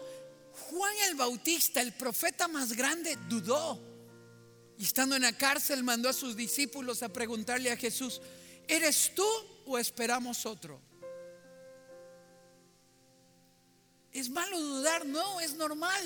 Juan 0.70 0.94
el 1.10 1.16
Bautista, 1.16 1.82
el 1.82 1.94
profeta 1.94 2.48
más 2.48 2.74
grande, 2.74 3.18
dudó. 3.28 3.80
Y 4.78 4.84
estando 4.84 5.16
en 5.16 5.24
la 5.24 5.36
cárcel 5.36 5.84
mandó 5.84 6.10
a 6.10 6.14
sus 6.14 6.36
discípulos 6.36 7.02
a 7.02 7.10
preguntarle 7.10 7.72
a 7.72 7.78
Jesús, 7.78 8.22
¿Eres 8.68 9.14
tú 9.16 9.26
o 9.66 9.78
esperamos 9.78 10.46
otro? 10.46 10.80
¿Es 14.12 14.30
malo 14.30 14.60
dudar? 14.60 15.06
No, 15.06 15.40
es 15.40 15.54
normal. 15.56 16.04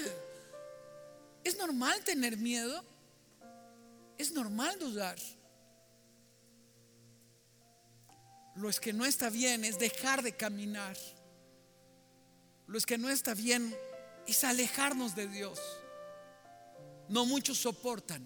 ¿Es 1.43 1.57
normal 1.57 2.03
tener 2.03 2.37
miedo? 2.37 2.83
Es 4.17 4.31
normal 4.31 4.77
dudar. 4.77 5.17
Lo 8.55 8.69
es 8.69 8.79
que 8.79 8.93
no 8.93 9.05
está 9.05 9.29
bien 9.29 9.63
es 9.63 9.79
dejar 9.79 10.23
de 10.23 10.35
caminar. 10.35 10.97
Lo 12.67 12.77
es 12.77 12.85
que 12.85 12.97
no 12.97 13.09
está 13.09 13.33
bien 13.33 13.75
es 14.27 14.43
alejarnos 14.43 15.15
de 15.15 15.27
Dios. 15.27 15.59
No 17.09 17.25
muchos 17.25 17.57
soportan. 17.57 18.25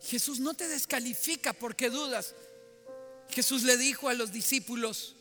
Jesús 0.00 0.38
no 0.38 0.54
te 0.54 0.68
descalifica 0.68 1.52
porque 1.52 1.88
dudas. 1.88 2.34
Jesús 3.30 3.62
le 3.62 3.76
dijo 3.76 4.08
a 4.08 4.14
los 4.14 4.32
discípulos, 4.32 5.16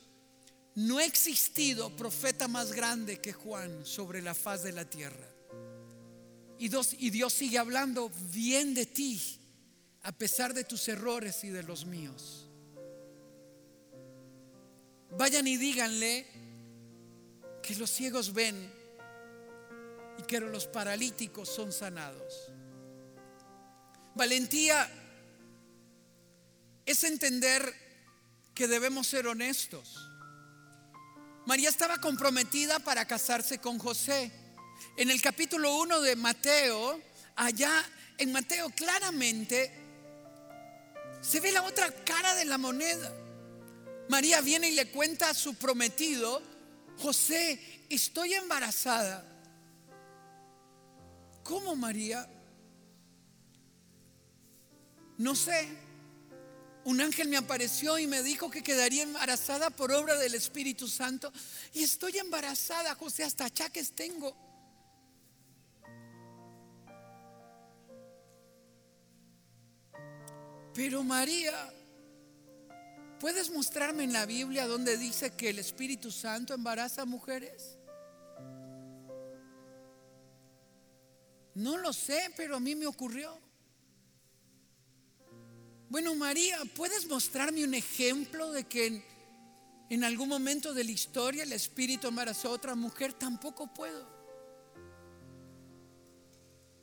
no 0.75 0.97
ha 0.97 1.05
existido 1.05 1.95
profeta 1.95 2.47
más 2.47 2.73
grande 2.73 3.21
que 3.21 3.31
Juan 3.31 3.85
sobre 3.85 4.21
la 4.21 4.33
faz 4.33 4.63
de 4.63 4.71
la 4.71 4.89
tierra. 4.89 5.27
Y 6.57 6.67
Dios, 6.69 6.95
y 6.97 7.09
Dios 7.09 7.33
sigue 7.33 7.57
hablando 7.57 8.11
bien 8.31 8.73
de 8.73 8.85
ti, 8.85 9.21
a 10.03 10.11
pesar 10.11 10.53
de 10.53 10.65
tus 10.65 10.87
errores 10.89 11.43
y 11.43 11.49
de 11.49 11.63
los 11.63 11.85
míos. 11.85 12.49
Vayan 15.17 15.47
y 15.47 15.57
díganle 15.57 16.27
que 17.61 17.75
los 17.75 17.89
ciegos 17.89 18.33
ven 18.33 18.71
y 20.19 20.23
que 20.23 20.41
los 20.41 20.67
paralíticos 20.67 21.47
son 21.47 21.71
sanados. 21.71 22.51
Valentía 24.15 24.89
es 26.85 27.03
entender 27.05 27.73
que 28.53 28.67
debemos 28.67 29.07
ser 29.07 29.27
honestos. 29.27 30.09
María 31.45 31.69
estaba 31.69 31.97
comprometida 31.99 32.79
para 32.79 33.05
casarse 33.05 33.59
con 33.59 33.79
José. 33.79 34.31
En 34.97 35.09
el 35.09 35.21
capítulo 35.21 35.75
1 35.77 36.01
de 36.01 36.15
Mateo, 36.15 37.01
allá 37.35 37.83
en 38.17 38.31
Mateo 38.31 38.69
claramente 38.69 39.82
se 41.23 41.39
ve 41.39 41.51
la 41.51 41.63
otra 41.63 41.89
cara 42.03 42.35
de 42.35 42.45
la 42.45 42.57
moneda. 42.57 43.11
María 44.09 44.41
viene 44.41 44.69
y 44.69 44.75
le 44.75 44.91
cuenta 44.91 45.29
a 45.29 45.33
su 45.33 45.55
prometido, 45.55 46.41
José, 46.99 47.85
estoy 47.89 48.33
embarazada. 48.33 49.25
¿Cómo 51.41 51.75
María? 51.75 52.27
No 55.17 55.33
sé. 55.33 55.67
Un 56.83 56.99
ángel 56.99 57.29
me 57.29 57.37
apareció 57.37 57.97
y 57.97 58.07
me 58.07 58.21
dijo 58.21 58.51
que 58.51 58.61
quedaría 58.61 59.03
embarazada 59.03 59.69
por 59.69 59.93
obra 59.93 60.17
del 60.17 60.35
Espíritu 60.35 60.89
Santo. 60.89 61.31
Y 61.73 61.83
estoy 61.83 62.17
embarazada, 62.17 62.95
José, 62.95 63.23
hasta 63.23 63.45
achaques 63.45 63.93
tengo. 63.93 64.35
Pero 70.73 71.03
María, 71.03 71.71
¿puedes 73.19 73.51
mostrarme 73.51 74.03
en 74.03 74.13
la 74.13 74.25
Biblia 74.25 74.65
donde 74.65 74.97
dice 74.97 75.31
que 75.31 75.49
el 75.49 75.59
Espíritu 75.59 76.11
Santo 76.11 76.53
embaraza 76.53 77.03
a 77.03 77.05
mujeres? 77.05 77.77
No 81.53 81.77
lo 81.77 81.93
sé, 81.93 82.31
pero 82.35 82.55
a 82.55 82.59
mí 82.59 82.73
me 82.73 82.87
ocurrió. 82.87 83.37
Bueno, 85.89 86.15
María, 86.15 86.57
¿puedes 86.75 87.07
mostrarme 87.07 87.63
un 87.63 87.75
ejemplo 87.75 88.51
de 88.51 88.63
que 88.63 89.03
en, 89.91 90.03
algún 90.03 90.27
momento 90.27 90.73
de 90.73 90.83
la 90.83 90.89
historia 90.89 91.43
el 91.43 91.53
Espíritu 91.53 92.07
embarazó 92.07 92.47
a 92.47 92.53
otra 92.53 92.73
mujer? 92.73 93.13
Tampoco 93.13 93.71
puedo. 93.71 94.07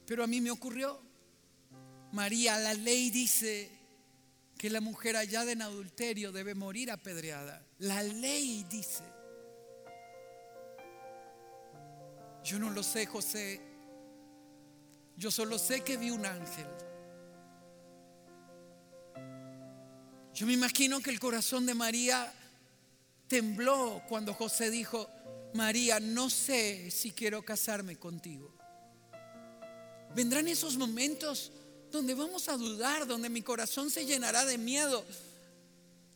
Pero 0.07 0.23
a 0.23 0.29
mí 0.29 0.41
me 0.41 0.53
ocurrió. 0.53 1.01
María, 2.13 2.57
la 2.61 2.75
ley 2.75 3.11
dice 3.11 3.80
que 4.61 4.69
la 4.69 4.83
mujer 4.83 5.17
hallada 5.17 5.53
en 5.53 5.63
adulterio 5.63 6.33
debe 6.33 6.55
morir 6.55 6.91
apedreada. 6.91 7.65
La 7.79 8.03
ley 8.03 8.67
dice. 8.69 9.03
Yo 12.45 12.59
no 12.59 12.69
lo 12.69 12.83
sé, 12.83 13.07
José. 13.07 13.59
Yo 15.17 15.31
solo 15.31 15.59
sé 15.59 15.81
que 15.81 15.97
vi 15.97 16.11
un 16.11 16.27
ángel. 16.27 16.67
Yo 20.35 20.47
me 20.47 20.53
imagino 20.53 21.01
que 21.01 21.09
el 21.09 21.19
corazón 21.19 21.65
de 21.65 21.73
María 21.73 22.31
tembló 23.29 24.03
cuando 24.11 24.35
José 24.35 24.71
dijo, 24.71 25.09
María, 25.55 26.01
no 26.01 26.29
sé 26.29 26.91
si 26.91 27.13
quiero 27.13 27.43
casarme 27.47 27.97
contigo. 27.97 28.55
Vendrán 30.15 30.49
esos 30.49 30.77
momentos 30.77 31.51
donde 31.91 32.15
vamos 32.15 32.49
a 32.49 32.57
dudar, 32.57 33.07
donde 33.07 33.29
mi 33.29 33.43
corazón 33.43 33.91
se 33.91 34.07
llenará 34.07 34.45
de 34.45 34.59
miedo, 34.59 35.05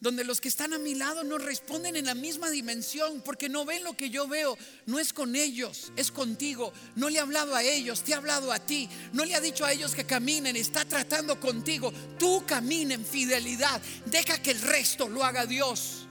donde 0.01 0.25
los 0.25 0.41
que 0.41 0.49
están 0.49 0.75
a 0.75 0.79
mi 0.79 0.95
lado 0.95 1.25
no 1.25 1.39
responden 1.39 1.97
en 1.97 2.07
la 2.07 2.15
misma 2.15 2.51
dimensión 2.51 3.23
porque 3.25 3.49
no 3.49 3.65
ven 3.65 3.85
lo 3.85 3.97
que 3.97 4.11
yo 4.11 4.29
veo. 4.29 4.57
No 4.85 4.99
es 4.99 5.15
con 5.15 5.35
ellos, 5.35 5.93
es 5.97 6.13
contigo. 6.13 6.75
No 6.95 7.09
le 7.09 7.19
ha 7.19 7.23
hablado 7.23 7.55
a 7.55 7.63
ellos, 7.63 8.03
te 8.03 8.13
ha 8.13 8.19
hablado 8.19 8.53
a 8.53 8.59
ti. 8.59 8.89
No 9.15 9.25
le 9.25 9.35
ha 9.35 9.41
dicho 9.41 9.65
a 9.65 9.73
ellos 9.73 9.95
que 9.95 10.05
caminen, 10.05 10.57
está 10.57 10.85
tratando 10.85 11.41
contigo. 11.41 11.91
Tú 12.19 12.45
camina 12.47 12.95
en 12.95 13.07
fidelidad. 13.07 13.81
Deja 14.05 14.43
que 14.43 14.51
el 14.51 14.61
resto 14.61 15.09
lo 15.09 15.25
haga 15.25 15.47
Dios. 15.47 16.07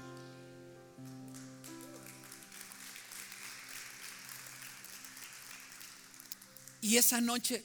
Y 6.82 6.97
esa 6.97 7.21
noche 7.21 7.63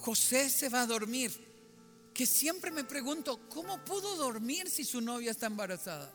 José 0.00 0.48
se 0.48 0.68
va 0.68 0.82
a 0.82 0.86
dormir 0.86 1.30
que 2.14 2.26
siempre 2.26 2.70
me 2.70 2.84
pregunto, 2.84 3.48
¿cómo 3.48 3.84
pudo 3.84 4.16
dormir 4.16 4.68
si 4.70 4.84
su 4.84 5.00
novia 5.00 5.30
está 5.30 5.46
embarazada? 5.46 6.12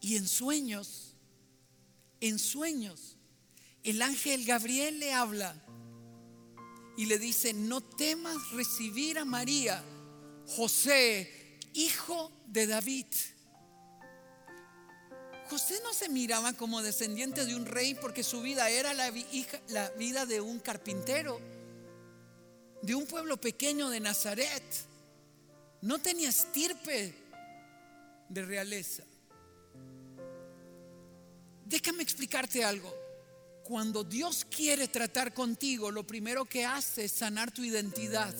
Y 0.00 0.16
en 0.16 0.28
sueños, 0.28 1.16
en 2.20 2.38
sueños, 2.38 3.16
el 3.82 4.02
ángel 4.02 4.44
Gabriel 4.44 4.98
le 4.98 5.14
habla 5.14 5.56
y 6.98 7.06
le 7.06 7.18
dice, 7.18 7.54
no 7.54 7.80
temas 7.80 8.50
recibir 8.52 9.18
a 9.18 9.24
María, 9.24 9.82
José, 10.46 11.58
hijo 11.72 12.30
de 12.46 12.66
David 12.66 13.06
José 15.54 15.80
no 15.84 15.94
se 15.94 16.08
miraba 16.08 16.52
como 16.54 16.82
descendiente 16.82 17.44
de 17.44 17.54
un 17.54 17.64
rey 17.64 17.94
porque 17.94 18.24
su 18.24 18.42
vida 18.42 18.68
era 18.70 18.92
la, 18.92 19.12
vida 19.96 20.26
de 20.26 20.40
un 20.40 20.58
carpintero, 20.58 21.40
de 22.82 22.96
un 22.96 23.06
pueblo 23.06 23.40
pequeño 23.40 23.88
de 23.88 24.00
Nazaret. 24.00 24.64
No 25.80 26.00
tenía 26.00 26.30
estirpe 26.30 27.14
de 28.28 28.42
realeza. 28.42 29.04
Déjame 31.66 32.02
explicarte 32.02 32.64
algo. 32.64 32.92
Cuando 33.62 34.02
Dios 34.02 34.44
quiere 34.50 34.88
tratar 34.88 35.32
contigo, 35.32 35.92
lo 35.92 36.04
primero 36.04 36.46
que 36.46 36.64
hace 36.64 37.04
es 37.04 37.12
sanar 37.12 37.52
tu 37.52 37.62
identidad. 37.62 38.34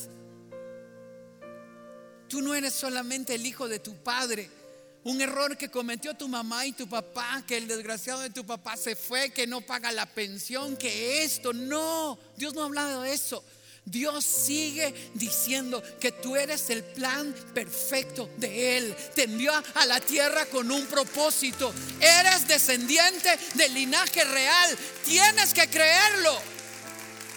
Tú 2.29 2.43
no 2.43 2.57
eres 2.57 2.75
solamente 2.75 3.37
el 3.37 3.47
hijo 3.47 3.69
de 3.69 3.79
tu 3.79 3.95
padre 4.03 4.64
un 5.05 5.21
error 5.21 5.57
que 5.57 5.71
cometió 5.71 6.15
tu 6.15 6.29
mamá 6.29 6.67
y 6.67 6.73
tu 6.73 6.89
papá, 6.89 7.45
que 7.47 7.59
el 7.59 7.69
desgraciado 7.69 8.21
de 8.21 8.31
tu 8.31 8.45
papá 8.45 8.77
se 8.77 8.97
fue, 8.97 9.31
que 9.31 9.47
no 9.47 9.61
paga 9.61 9.93
la 9.93 10.07
pensión, 10.07 10.77
que 10.77 11.23
esto, 11.23 11.53
no, 11.53 12.19
Dios 12.37 12.55
no 12.55 12.63
ha 12.63 12.67
hablado 12.67 13.03
de 13.03 13.13
eso. 13.13 13.45
Dios 13.87 14.25
sigue 14.25 14.95
diciendo 15.13 15.83
que 16.01 16.11
tú 16.11 16.37
eres 16.37 16.71
el 16.71 16.83
plan 16.83 17.35
perfecto 17.53 18.31
de 18.39 18.79
Él. 18.79 18.97
Te 19.15 19.25
envió 19.25 19.53
a 19.75 19.85
la 19.85 20.01
tierra 20.01 20.47
con 20.47 20.71
un 20.71 20.87
propósito. 20.87 21.73
Eres 22.01 22.49
descendiente 22.49 23.39
del 23.55 23.75
linaje 23.75 24.25
real. 24.25 24.79
Tienes 25.05 25.53
que 25.53 25.69
creerlo. 25.69 26.35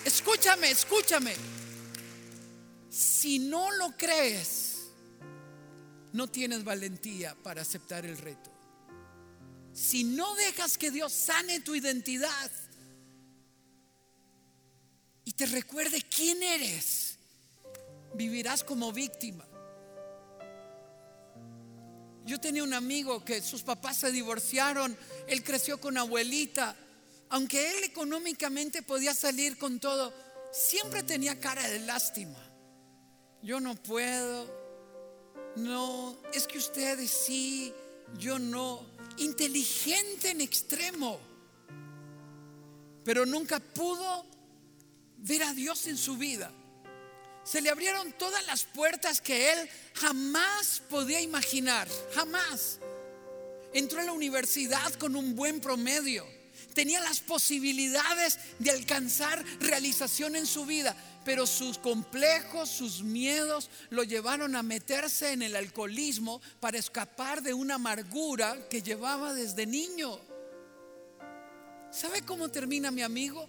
Escúchame, 0.06 0.71
escúchame. 0.71 1.36
Si 2.89 3.39
no 3.39 3.69
lo 3.73 3.91
crees, 3.97 4.66
no 6.17 6.27
tienes 6.27 6.63
valentía 6.63 7.36
para 7.43 7.62
aceptar 7.62 8.06
el 8.06 8.17
reto. 8.17 8.51
Si 9.73 10.03
no 10.03 10.36
dejas 10.36 10.77
que 10.77 10.91
Dios 10.91 11.13
sane 11.13 11.62
tu 11.62 11.75
identidad 11.75 12.51
y 15.23 15.32
te 15.32 15.45
recuerde 15.45 16.01
quién 16.01 16.43
eres, 16.43 17.17
vivirás 18.15 18.63
como 18.63 18.91
víctima. 18.91 19.45
Yo 22.25 22.39
tenía 22.41 22.63
un 22.63 22.73
amigo 22.73 23.23
que 23.23 23.41
sus 23.41 23.62
papás 23.63 23.97
se 23.97 24.12
divorciaron, 24.12 24.97
él 25.27 25.43
creció 25.43 25.80
con 25.80 25.97
abuelita 25.97 26.75
aunque 27.30 27.71
él 27.71 27.84
económicamente 27.84 28.82
podía 28.82 29.13
salir 29.13 29.58
con 29.58 29.80
todo, 29.80 30.13
siempre 30.51 31.03
tenía 31.03 31.39
cara 31.39 31.67
de 31.67 31.80
lástima. 31.80 32.39
Yo 33.41 33.60
no 33.60 33.75
puedo, 33.75 34.47
no, 35.58 36.17
es 36.34 36.48
que 36.48 36.58
ustedes 36.58 37.10
sí, 37.10 37.74
yo 38.17 38.39
no. 38.39 38.86
Inteligente 39.17 40.32
en 40.32 40.41
extremo, 40.41 41.20
pero 43.04 43.26
nunca 43.26 43.60
pudo 43.60 44.26
ver 45.17 45.43
a 45.43 45.54
Dios 45.54 45.88
en 45.88 45.98
su 45.98 46.17
vida. 46.17 46.52
Se 47.43 47.62
le 47.62 47.70
abrieron 47.70 48.12
todas 48.13 48.46
las 48.46 48.65
puertas 48.65 49.22
que 49.22 49.52
él 49.52 49.70
jamás 49.93 50.82
podía 50.89 51.22
imaginar, 51.22 51.88
jamás. 52.13 52.80
Entró 53.74 54.02
a 54.02 54.04
la 54.04 54.12
universidad 54.12 54.93
con 54.93 55.15
un 55.15 55.36
buen 55.36 55.60
promedio 55.60 56.26
tenía 56.78 57.00
las 57.00 57.22
posibilidades 57.22 58.38
de 58.60 58.70
alcanzar 58.70 59.43
realización 59.60 60.36
en 60.36 60.46
su 60.46 60.63
vida, 60.63 60.96
pero 61.27 61.45
sus 61.45 61.77
complejos, 61.77 62.69
sus 62.69 63.03
miedos 63.03 63.69
lo 63.89 64.05
llevaron 64.05 64.55
a 64.55 64.63
meterse 64.63 65.33
en 65.33 65.41
el 65.41 65.57
alcoholismo 65.57 66.39
para 66.61 66.77
escapar 66.77 67.41
de 67.41 67.53
una 67.53 67.75
amargura 67.75 68.69
que 68.69 68.81
llevaba 68.81 69.33
desde 69.33 69.65
niño. 69.65 70.21
¿Sabe 71.91 72.21
cómo 72.21 72.47
termina 72.47 72.91
mi 72.91 73.01
amigo? 73.01 73.45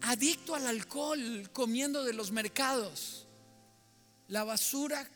Adicto 0.00 0.56
al 0.56 0.66
alcohol, 0.66 1.48
comiendo 1.52 2.02
de 2.02 2.14
los 2.14 2.32
mercados, 2.32 3.28
la 4.26 4.42
basura 4.42 5.08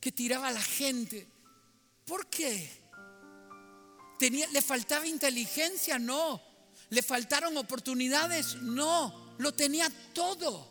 que 0.00 0.10
tiraba 0.10 0.50
la 0.50 0.62
gente. 0.62 1.28
¿Por 2.06 2.30
qué? 2.30 2.66
¿Le 4.18 4.62
faltaba 4.62 5.06
inteligencia? 5.06 5.98
No. 5.98 6.47
¿Le 6.90 7.02
faltaron 7.02 7.56
oportunidades? 7.56 8.56
No. 8.56 9.36
Lo 9.38 9.52
tenía 9.52 9.88
todo. 10.12 10.68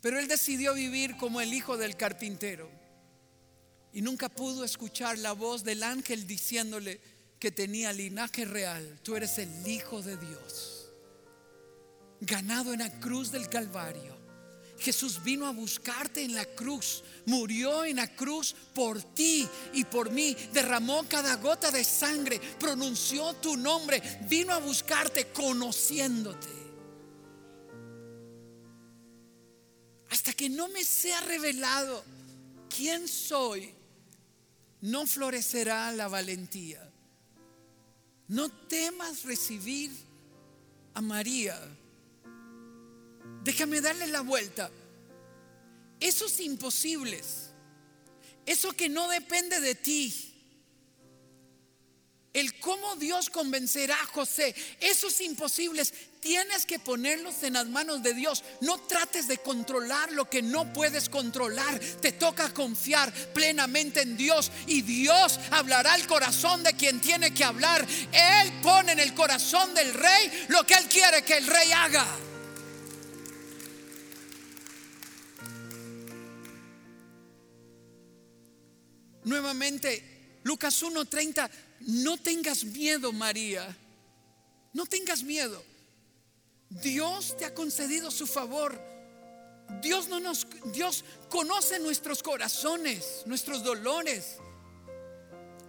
Pero 0.00 0.18
él 0.18 0.28
decidió 0.28 0.74
vivir 0.74 1.16
como 1.16 1.40
el 1.40 1.52
hijo 1.52 1.76
del 1.76 1.96
carpintero. 1.96 2.70
Y 3.92 4.02
nunca 4.02 4.28
pudo 4.28 4.64
escuchar 4.64 5.18
la 5.18 5.32
voz 5.32 5.64
del 5.64 5.82
ángel 5.82 6.26
diciéndole 6.26 7.00
que 7.38 7.50
tenía 7.50 7.92
linaje 7.92 8.44
real. 8.44 9.00
Tú 9.02 9.16
eres 9.16 9.38
el 9.38 9.66
hijo 9.66 10.02
de 10.02 10.16
Dios. 10.16 10.90
Ganado 12.20 12.72
en 12.72 12.80
la 12.80 13.00
cruz 13.00 13.32
del 13.32 13.48
Calvario 13.48 14.21
Jesús 14.82 15.22
vino 15.22 15.46
a 15.46 15.52
buscarte 15.52 16.22
en 16.22 16.34
la 16.34 16.44
cruz, 16.44 17.04
murió 17.26 17.84
en 17.84 17.96
la 17.96 18.08
cruz 18.08 18.54
por 18.74 19.00
ti 19.00 19.48
y 19.72 19.84
por 19.84 20.10
mí, 20.10 20.36
derramó 20.52 21.04
cada 21.08 21.36
gota 21.36 21.70
de 21.70 21.84
sangre, 21.84 22.40
pronunció 22.58 23.34
tu 23.34 23.56
nombre, 23.56 24.02
vino 24.28 24.52
a 24.52 24.58
buscarte 24.58 25.28
conociéndote. 25.28 26.48
Hasta 30.10 30.32
que 30.32 30.50
no 30.50 30.68
me 30.68 30.84
sea 30.84 31.20
revelado 31.20 32.04
quién 32.68 33.06
soy, 33.06 33.72
no 34.80 35.06
florecerá 35.06 35.92
la 35.92 36.08
valentía. 36.08 36.90
No 38.26 38.50
temas 38.50 39.22
recibir 39.22 39.92
a 40.94 41.00
María 41.00 41.56
Déjame 43.42 43.80
darle 43.80 44.06
la 44.06 44.20
vuelta. 44.20 44.70
Esos 46.00 46.40
imposibles, 46.40 47.50
eso 48.46 48.72
que 48.72 48.88
no 48.88 49.08
depende 49.08 49.60
de 49.60 49.74
ti, 49.74 50.32
el 52.32 52.58
cómo 52.60 52.96
Dios 52.96 53.28
convencerá 53.28 53.94
a 53.94 54.06
José, 54.06 54.54
esos 54.80 55.20
imposibles, 55.20 55.92
tienes 56.20 56.64
que 56.64 56.78
ponerlos 56.78 57.42
en 57.42 57.52
las 57.52 57.66
manos 57.66 58.02
de 58.02 58.14
Dios. 58.14 58.42
No 58.62 58.78
trates 58.80 59.28
de 59.28 59.36
controlar 59.38 60.10
lo 60.12 60.30
que 60.30 60.40
no 60.40 60.72
puedes 60.72 61.10
controlar. 61.10 61.78
Te 62.00 62.12
toca 62.12 62.54
confiar 62.54 63.12
plenamente 63.34 64.00
en 64.00 64.16
Dios 64.16 64.50
y 64.66 64.80
Dios 64.80 65.38
hablará 65.50 65.92
al 65.92 66.06
corazón 66.06 66.62
de 66.62 66.72
quien 66.72 67.00
tiene 67.00 67.34
que 67.34 67.44
hablar. 67.44 67.86
Él 68.12 68.52
pone 68.62 68.92
en 68.92 69.00
el 69.00 69.12
corazón 69.12 69.74
del 69.74 69.92
rey 69.92 70.46
lo 70.48 70.66
que 70.66 70.74
Él 70.74 70.88
quiere 70.88 71.22
que 71.22 71.36
el 71.36 71.46
rey 71.46 71.70
haga. 71.72 72.06
Nuevamente, 79.24 80.40
Lucas 80.42 80.82
1:30, 80.82 81.50
no 81.80 82.16
tengas 82.16 82.64
miedo, 82.64 83.12
María. 83.12 83.76
No 84.72 84.86
tengas 84.86 85.22
miedo. 85.22 85.62
Dios 86.68 87.36
te 87.36 87.44
ha 87.44 87.54
concedido 87.54 88.10
su 88.10 88.26
favor. 88.26 88.80
Dios 89.80 90.08
no 90.08 90.20
nos 90.20 90.46
Dios 90.72 91.04
conoce 91.28 91.78
nuestros 91.78 92.22
corazones, 92.22 93.22
nuestros 93.26 93.62
dolores, 93.62 94.36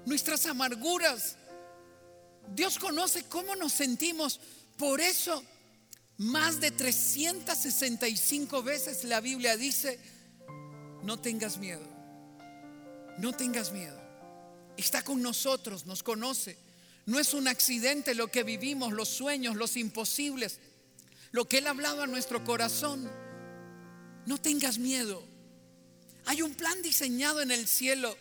nuestras 0.06 0.46
amarguras. 0.46 1.36
Dios 2.54 2.80
conoce 2.80 3.24
cómo 3.26 3.56
nos 3.56 3.74
sentimos. 3.74 4.40
Por 4.78 5.00
eso 5.02 5.44
más 6.18 6.60
de 6.60 6.72
365 6.72 8.64
veces 8.64 9.04
la 9.04 9.20
Biblia 9.22 9.58
dice, 9.58 10.00
no 11.04 11.20
tengas 11.20 11.58
miedo. 11.58 11.93
No 13.18 13.34
tengas 13.34 13.72
miedo. 13.72 14.00
Está 14.78 15.04
con 15.04 15.22
nosotros, 15.22 15.86
nos 15.86 16.04
conoce. 16.04 16.58
No 17.06 17.20
es 17.20 17.34
un 17.34 17.48
accidente 17.48 18.16
lo 18.16 18.28
que 18.28 18.44
vivimos, 18.44 18.94
los 18.94 19.10
sueños, 19.10 19.56
los 19.56 19.76
imposibles, 19.76 20.60
lo 21.32 21.48
que 21.48 21.58
Él 21.58 21.68
ha 21.68 21.72
hablado 21.72 22.02
a 22.02 22.08
nuestro 22.08 22.44
corazón. 22.44 23.10
No 24.26 24.40
tengas 24.40 24.78
miedo. 24.78 25.24
Hay 26.26 26.42
un 26.42 26.56
plan 26.56 26.82
diseñado 26.82 27.42
en 27.42 27.52
el 27.52 27.68
cielo 27.68 28.18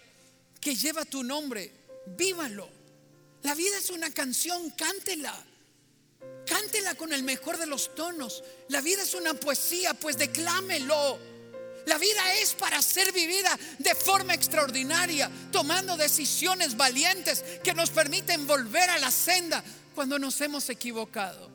que 0.61 0.74
lleva 0.74 1.05
tu 1.05 1.22
nombre. 1.22 1.70
Vívalo. 2.16 2.68
La 3.42 3.55
vida 3.55 3.78
es 3.78 3.90
una 3.90 4.11
canción, 4.11 4.70
cántela. 4.70 5.35
Cántela 6.46 6.94
con 6.96 7.12
el 7.12 7.22
mejor 7.22 7.59
de 7.59 7.66
los 7.66 7.94
tonos. 7.94 8.42
La 8.68 8.81
vida 8.81 9.02
es 9.02 9.14
una 9.14 9.35
poesía, 9.35 9.94
pues 9.94 10.18
declámelo. 10.18 11.18
La 11.87 11.99
vida 11.99 12.35
es 12.35 12.55
para 12.55 12.81
ser 12.81 13.12
vivida 13.12 13.59
de 13.79 13.95
forma 13.95 14.35
extraordinaria, 14.35 15.31
tomando 15.51 15.97
decisiones 15.97 16.77
valientes 16.77 17.45
que 17.64 17.75
nos 17.75 17.90
permiten 17.90 18.47
volver 18.47 18.88
a 18.90 18.99
la 18.99 19.11
senda 19.11 19.62
cuando 19.95 20.18
nos 20.18 20.40
hemos 20.40 20.68
equivocado. 20.68 21.51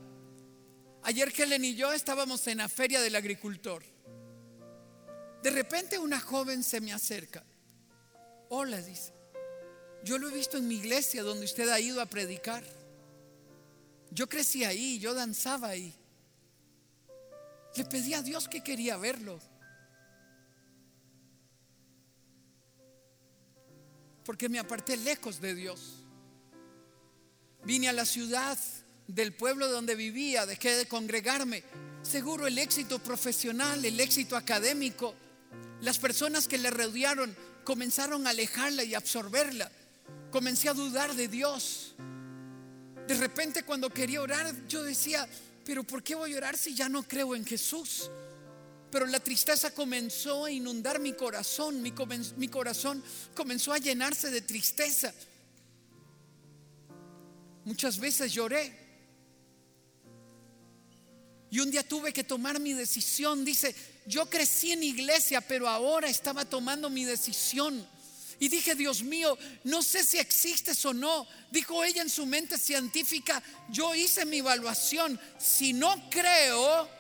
Ayer 1.04 1.32
Helen 1.36 1.64
y 1.64 1.76
yo 1.76 1.94
estábamos 1.94 2.46
en 2.48 2.58
la 2.58 2.68
feria 2.68 3.00
del 3.02 3.16
agricultor. 3.16 3.84
De 5.42 5.50
repente 5.50 5.98
una 5.98 6.20
joven 6.20 6.64
se 6.64 6.82
me 6.82 6.92
acerca. 6.92 7.44
Hola, 8.50 8.82
dice. 8.82 9.14
Yo 10.04 10.18
lo 10.18 10.30
he 10.30 10.34
visto 10.34 10.58
en 10.58 10.68
mi 10.68 10.76
iglesia 10.76 11.24
donde 11.24 11.46
usted 11.46 11.70
ha 11.70 11.80
ido 11.80 12.02
a 12.02 12.06
predicar. 12.06 12.64
Yo 14.12 14.28
crecí 14.28 14.64
ahí, 14.64 15.00
yo 15.00 15.14
danzaba 15.14 15.70
ahí. 15.70 15.94
Le 17.76 17.86
pedí 17.86 18.14
a 18.14 18.22
Dios 18.22 18.48
que 18.48 18.64
quería 18.64 18.98
verlo. 18.98 19.40
Porque 24.28 24.50
me 24.50 24.60
aparté 24.60 24.98
lejos 24.98 25.40
de 25.40 25.56
Dios. 25.56 26.04
Vine 27.64 27.88
a 27.88 27.94
la 27.94 28.06
ciudad 28.06 28.58
del 29.08 29.34
pueblo 29.34 29.72
donde 29.72 29.96
vivía, 29.96 30.46
dejé 30.46 30.76
de 30.76 30.86
congregarme. 30.86 31.64
Seguro 32.02 32.46
el 32.46 32.58
éxito 32.58 33.00
profesional, 33.00 33.86
el 33.86 33.98
éxito 34.02 34.36
académico, 34.36 35.16
las 35.80 35.98
personas 35.98 36.50
que 36.50 36.58
le 36.58 36.70
rodearon 36.70 37.34
comenzaron 37.64 38.28
a 38.28 38.32
alejarla 38.32 38.84
y 38.84 38.96
absorberla. 38.96 39.72
Comencé 40.30 40.68
a 40.68 40.74
dudar 40.74 41.16
de 41.16 41.30
Dios. 41.30 41.96
De 43.08 43.16
repente 43.16 43.64
cuando 43.64 43.90
quería 43.90 44.22
orar, 44.22 44.54
yo 44.68 44.84
decía, 44.84 45.26
pero 45.64 45.86
¿por 45.86 46.04
qué 46.04 46.16
voy 46.16 46.34
a 46.34 46.38
orar 46.38 46.58
si 46.58 46.76
ya 46.76 46.90
no 46.90 47.04
creo 47.04 47.34
en 47.34 47.46
Jesús? 47.46 48.12
Pero 48.92 49.06
la 49.06 49.20
tristeza 49.20 49.72
comenzó 49.72 50.46
a 50.46 50.52
inundar 50.52 51.00
mi 51.00 51.14
corazón, 51.14 51.82
mi, 51.82 51.92
corazón 52.48 53.04
comenzó 53.36 53.74
a 53.74 53.78
llenarse 53.78 54.32
de 54.32 54.42
tristeza. 54.42 55.14
Muchas 57.66 58.00
veces 58.00 58.32
lloré. 58.32 58.88
Y 61.50 61.60
un 61.60 61.70
día 61.70 61.88
tuve 61.88 62.14
que 62.14 62.24
tomar 62.24 62.60
mi 62.60 62.74
decisión. 62.74 63.44
Dice, 63.44 63.76
yo 64.06 64.30
crecí 64.30 64.72
en 64.72 64.84
iglesia, 64.84 65.42
pero 65.42 65.68
ahora 65.68 66.08
estaba 66.08 66.46
tomando 66.46 66.90
mi 66.90 67.04
decisión. 67.04 67.86
Y 68.40 68.50
dije, 68.50 68.76
Dios 68.76 69.04
mío, 69.04 69.38
no 69.64 69.82
sé 69.82 70.04
si 70.04 70.18
existes 70.18 70.86
o 70.86 70.94
no. 70.94 71.28
Dijo 71.52 71.84
ella 71.84 72.02
en 72.02 72.10
su 72.10 72.26
mente 72.26 72.58
científica, 72.58 73.42
yo 73.70 73.96
hice 73.96 74.26
mi 74.26 74.38
evaluación. 74.38 75.20
Si 75.38 75.74
no 75.74 76.10
creo, 76.10 76.97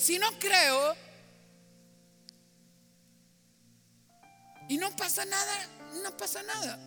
si 0.00 0.18
no 0.18 0.26
creo 0.38 0.94
y 4.68 4.78
no 4.78 4.94
pasa 4.96 5.24
nada, 5.26 5.68
no 6.02 6.16
pasa 6.16 6.42
nada. 6.42 6.78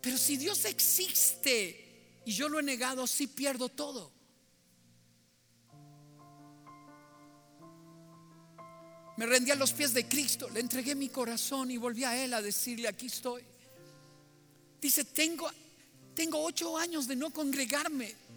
Pero 0.00 0.16
si 0.16 0.36
Dios 0.36 0.64
existe 0.64 2.22
y 2.24 2.32
yo 2.32 2.48
lo 2.48 2.58
he 2.58 2.62
negado, 2.62 3.06
sí 3.06 3.26
pierdo 3.26 3.68
todo. 3.68 4.12
Me 9.18 9.26
rendí 9.26 9.50
a 9.50 9.56
los 9.56 9.72
pies 9.72 9.92
de 9.92 10.08
Cristo, 10.08 10.48
le 10.48 10.60
entregué 10.60 10.94
mi 10.94 11.08
corazón 11.08 11.70
y 11.70 11.76
volví 11.76 12.04
a 12.04 12.24
Él 12.24 12.32
a 12.32 12.40
decirle, 12.40 12.88
aquí 12.88 13.06
estoy. 13.06 13.44
Dice, 14.80 15.04
tengo, 15.04 15.50
tengo 16.14 16.42
ocho 16.42 16.78
años 16.78 17.08
de 17.08 17.16
no 17.16 17.30
congregarme. 17.30 18.27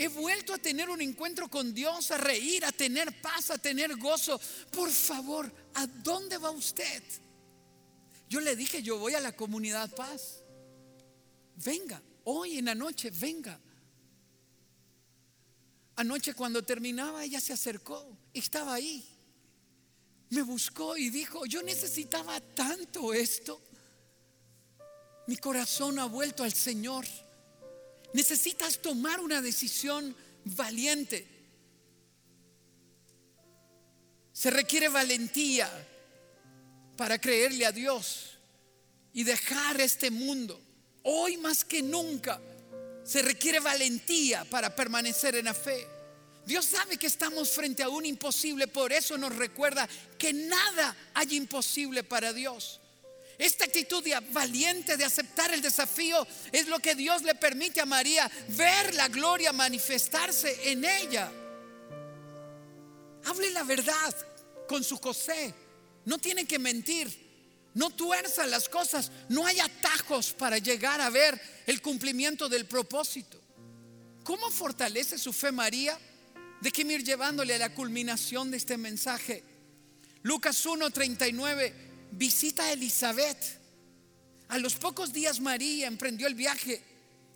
He 0.00 0.06
vuelto 0.06 0.54
a 0.54 0.58
tener 0.58 0.88
un 0.88 1.00
encuentro 1.00 1.48
con 1.48 1.74
Dios, 1.74 2.12
a 2.12 2.18
reír, 2.18 2.64
a 2.64 2.70
tener 2.70 3.20
paz, 3.20 3.50
a 3.50 3.58
tener 3.58 3.96
gozo. 3.96 4.40
Por 4.70 4.90
favor, 4.90 5.52
¿a 5.74 5.88
dónde 5.88 6.38
va 6.38 6.52
usted? 6.52 7.02
Yo 8.28 8.38
le 8.40 8.54
dije, 8.54 8.80
yo 8.80 8.96
voy 8.98 9.14
a 9.14 9.20
la 9.20 9.34
comunidad 9.34 9.92
paz. 9.96 10.44
Venga, 11.56 12.00
hoy 12.22 12.58
en 12.58 12.66
la 12.66 12.76
noche, 12.76 13.10
venga. 13.10 13.58
Anoche 15.96 16.32
cuando 16.32 16.62
terminaba, 16.62 17.24
ella 17.24 17.40
se 17.40 17.52
acercó, 17.52 18.16
estaba 18.32 18.74
ahí. 18.74 19.04
Me 20.30 20.42
buscó 20.42 20.96
y 20.96 21.10
dijo, 21.10 21.44
yo 21.44 21.60
necesitaba 21.64 22.40
tanto 22.40 23.12
esto. 23.12 23.60
Mi 25.26 25.36
corazón 25.38 25.98
ha 25.98 26.04
vuelto 26.04 26.44
al 26.44 26.52
Señor. 26.52 27.04
Necesitas 28.12 28.78
tomar 28.78 29.20
una 29.20 29.42
decisión 29.42 30.14
valiente. 30.44 31.26
Se 34.32 34.50
requiere 34.50 34.88
valentía 34.88 35.68
para 36.96 37.20
creerle 37.20 37.66
a 37.66 37.72
Dios 37.72 38.38
y 39.12 39.24
dejar 39.24 39.80
este 39.80 40.10
mundo. 40.10 40.60
Hoy 41.02 41.36
más 41.36 41.64
que 41.64 41.82
nunca 41.82 42.40
se 43.04 43.22
requiere 43.22 43.60
valentía 43.60 44.44
para 44.44 44.74
permanecer 44.74 45.36
en 45.36 45.46
la 45.46 45.54
fe. 45.54 45.86
Dios 46.44 46.64
sabe 46.64 46.96
que 46.96 47.06
estamos 47.06 47.50
frente 47.50 47.82
a 47.82 47.88
un 47.88 48.06
imposible, 48.06 48.68
por 48.68 48.92
eso 48.92 49.18
nos 49.18 49.34
recuerda 49.36 49.88
que 50.18 50.32
nada 50.32 50.96
hay 51.14 51.36
imposible 51.36 52.04
para 52.04 52.32
Dios. 52.32 52.80
Esta 53.38 53.66
actitud 53.66 54.04
valiente 54.32 54.96
de 54.96 55.04
aceptar 55.04 55.54
el 55.54 55.62
desafío 55.62 56.26
es 56.50 56.66
lo 56.66 56.80
que 56.80 56.96
Dios 56.96 57.22
le 57.22 57.36
permite 57.36 57.80
a 57.80 57.86
María 57.86 58.28
ver 58.48 58.94
la 58.94 59.06
gloria 59.06 59.52
manifestarse 59.52 60.72
en 60.72 60.84
ella. 60.84 61.30
Hable 63.24 63.50
la 63.52 63.62
verdad 63.62 64.14
con 64.66 64.82
su 64.82 64.96
José. 64.96 65.54
No 66.04 66.18
tiene 66.18 66.46
que 66.46 66.58
mentir. 66.58 67.28
No 67.74 67.90
tuerza 67.90 68.44
las 68.48 68.68
cosas. 68.68 69.12
No 69.28 69.46
hay 69.46 69.60
atajos 69.60 70.32
para 70.32 70.58
llegar 70.58 71.00
a 71.00 71.10
ver 71.10 71.40
el 71.66 71.80
cumplimiento 71.80 72.48
del 72.48 72.66
propósito. 72.66 73.40
¿Cómo 74.24 74.50
fortalece 74.50 75.16
su 75.16 75.32
fe 75.32 75.52
María? 75.52 75.96
Déjeme 76.60 76.94
ir 76.94 77.04
llevándole 77.04 77.54
a 77.54 77.58
la 77.58 77.72
culminación 77.72 78.50
de 78.50 78.56
este 78.56 78.76
mensaje. 78.76 79.44
Lucas 80.22 80.66
1:39 80.66 81.87
visita 82.12 82.64
a 82.64 82.72
Elizabeth. 82.72 83.58
A 84.48 84.58
los 84.58 84.74
pocos 84.76 85.12
días 85.12 85.40
María 85.40 85.86
emprendió 85.86 86.26
el 86.26 86.34
viaje 86.34 86.82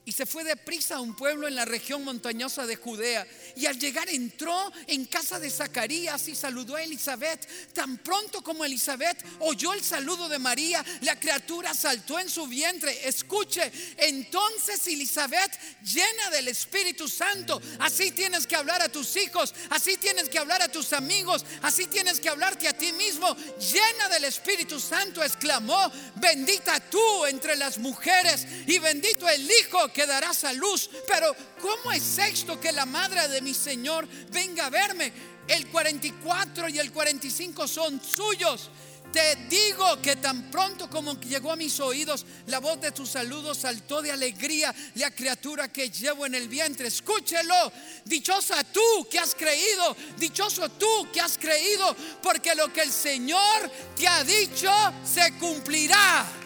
y 0.05 0.13
se 0.13 0.27
fue 0.27 0.43
deprisa 0.43 0.97
a 0.97 1.01
un 1.01 1.15
pueblo 1.15 1.47
en 1.47 1.55
la 1.55 1.65
región 1.65 2.03
montañosa 2.03 2.67
de 2.67 2.75
Judea. 2.75 3.27
Y 3.55 3.67
al 3.67 3.79
llegar 3.79 4.09
entró 4.09 4.73
en 4.89 5.05
casa 5.05 5.39
de 5.39 5.49
Zacarías 5.49 6.27
y 6.27 6.35
saludó 6.35 6.75
a 6.75 6.83
Elizabeth. 6.83 7.73
Tan 7.73 7.99
pronto 7.99 8.43
como 8.43 8.65
Elizabeth 8.65 9.25
oyó 9.41 9.73
el 9.73 9.85
saludo 9.85 10.29
de 10.29 10.41
María, 10.41 10.85
la 11.03 11.19
criatura 11.21 11.73
saltó 11.73 12.19
en 12.19 12.29
su 12.29 12.49
vientre. 12.49 13.07
Escuche, 13.07 13.71
entonces 13.97 14.85
Elizabeth 14.89 15.53
llena 15.83 16.31
del 16.31 16.49
Espíritu 16.49 17.07
Santo. 17.07 17.63
Así 17.79 18.11
tienes 18.11 18.47
que 18.47 18.57
hablar 18.57 18.83
a 18.83 18.89
tus 18.89 19.17
hijos, 19.17 19.55
así 19.71 19.97
tienes 19.99 20.29
que 20.29 20.39
hablar 20.39 20.63
a 20.63 20.69
tus 20.69 20.93
amigos, 20.93 21.45
así 21.63 21.87
tienes 21.87 22.19
que 22.19 22.29
hablarte 22.29 22.67
a 22.67 22.77
ti 22.77 22.93
mismo. 22.93 23.37
Llena 23.61 24.09
del 24.09 24.25
Espíritu 24.25 24.81
Santo, 24.81 25.23
exclamó, 25.23 25.93
bendita 26.17 26.81
tú 26.81 27.27
entre 27.27 27.55
las 27.55 27.79
mujeres 27.79 28.47
y 28.67 28.81
bendito 28.81 29.29
el 29.29 29.49
Hijo 29.49 29.92
que 29.93 30.07
darás 30.07 30.45
a 30.45 30.53
luz. 30.53 30.91
Pero 31.07 31.35
¿cómo 31.61 31.93
es 31.93 32.19
esto 32.19 32.61
que 32.61 32.73
la 32.73 32.87
madre 32.87 33.29
de 33.29 33.41
mi 33.41 33.55
Señor 33.55 34.09
venga 34.31 34.67
a 34.67 34.71
verme? 34.71 35.13
El 35.49 35.67
44 35.69 36.69
y 36.69 36.79
el 36.79 36.93
45 36.93 37.67
son 37.69 38.03
suyos. 38.03 38.71
Te 39.13 39.37
digo 39.51 40.01
que 40.01 40.17
tan 40.17 40.51
pronto 40.51 40.89
como 40.89 41.21
llegó 41.21 41.53
a 41.53 41.57
mis 41.57 41.79
oídos 41.81 42.25
la 42.47 42.61
voz 42.61 42.81
de 42.81 42.93
tu 42.93 43.05
saludo 43.05 43.55
saltó 43.55 44.01
de 44.01 44.11
alegría 44.11 44.75
la 44.95 45.11
criatura 45.11 45.71
que 45.71 45.91
llevo 45.91 46.25
en 46.25 46.35
el 46.35 46.49
vientre. 46.49 46.89
Escúchelo. 46.89 47.73
Dichosa 48.07 48.65
tú 48.65 49.07
que 49.11 49.19
has 49.19 49.35
creído. 49.35 49.95
Dichoso 50.17 50.71
tú 50.71 51.09
que 51.13 51.21
has 51.21 51.37
creído. 51.37 51.95
Porque 52.23 52.55
lo 52.55 52.73
que 52.73 52.81
el 52.83 52.93
Señor 52.93 53.71
te 53.95 54.09
ha 54.09 54.25
dicho 54.25 54.73
se 55.05 55.37
cumplirá 55.39 56.42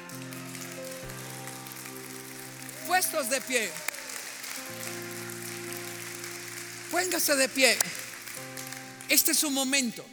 puestos 2.86 3.28
de 3.28 3.40
pie. 3.40 3.70
Póngase 6.90 7.36
de 7.36 7.48
pie. 7.48 7.76
Este 9.08 9.32
es 9.32 9.38
su 9.38 9.50
momento. 9.50 10.04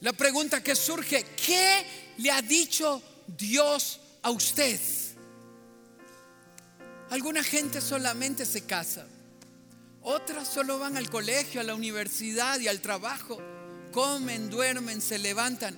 La 0.00 0.12
pregunta 0.12 0.62
que 0.62 0.76
surge, 0.76 1.24
¿qué 1.44 1.84
le 2.18 2.30
ha 2.30 2.42
dicho 2.42 3.02
Dios 3.26 4.00
a 4.22 4.30
usted? 4.30 4.78
Alguna 7.10 7.42
gente 7.42 7.80
solamente 7.80 8.44
se 8.44 8.64
casa. 8.64 9.06
Otras 10.02 10.46
solo 10.46 10.78
van 10.78 10.96
al 10.96 11.10
colegio, 11.10 11.60
a 11.60 11.64
la 11.64 11.74
universidad 11.74 12.60
y 12.60 12.68
al 12.68 12.80
trabajo. 12.80 13.38
Comen, 13.92 14.50
duermen, 14.50 15.00
se 15.00 15.18
levantan. 15.18 15.76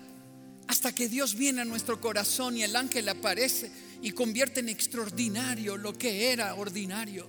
Hasta 0.66 0.92
que 0.92 1.08
Dios 1.08 1.34
viene 1.34 1.62
a 1.62 1.64
nuestro 1.64 2.00
corazón 2.00 2.56
y 2.56 2.62
el 2.62 2.76
ángel 2.76 3.08
aparece 3.08 3.72
y 4.02 4.12
convierte 4.12 4.60
en 4.60 4.68
extraordinario 4.68 5.76
lo 5.76 5.96
que 5.96 6.32
era 6.32 6.54
ordinario. 6.54 7.28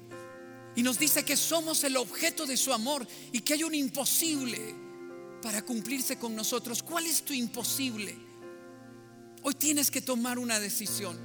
Y 0.75 0.83
nos 0.83 0.97
dice 0.97 1.23
que 1.23 1.35
somos 1.35 1.83
el 1.83 1.97
objeto 1.97 2.45
de 2.45 2.55
su 2.55 2.71
amor 2.71 3.05
y 3.31 3.41
que 3.41 3.53
hay 3.53 3.63
un 3.63 3.75
imposible 3.75 4.73
para 5.41 5.63
cumplirse 5.63 6.17
con 6.17 6.35
nosotros. 6.35 6.81
¿Cuál 6.81 7.07
es 7.07 7.23
tu 7.23 7.33
imposible? 7.33 8.15
Hoy 9.43 9.53
tienes 9.55 9.91
que 9.91 10.01
tomar 10.01 10.39
una 10.39 10.59
decisión. 10.59 11.19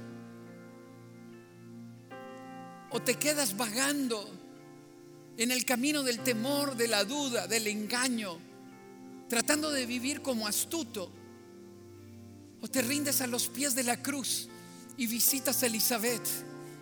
O 2.89 3.01
te 3.01 3.15
quedas 3.15 3.55
vagando 3.55 4.29
en 5.37 5.51
el 5.51 5.65
camino 5.65 6.03
del 6.03 6.19
temor, 6.19 6.75
de 6.75 6.87
la 6.87 7.05
duda, 7.05 7.47
del 7.47 7.67
engaño, 7.67 8.37
tratando 9.29 9.71
de 9.71 9.85
vivir 9.85 10.21
como 10.21 10.47
astuto. 10.47 11.11
O 12.59 12.67
te 12.67 12.81
rindes 12.81 13.21
a 13.21 13.27
los 13.27 13.47
pies 13.47 13.75
de 13.75 13.83
la 13.83 14.01
cruz 14.01 14.49
y 14.97 15.07
visitas 15.07 15.63
a 15.63 15.67
Elizabeth. 15.67 16.27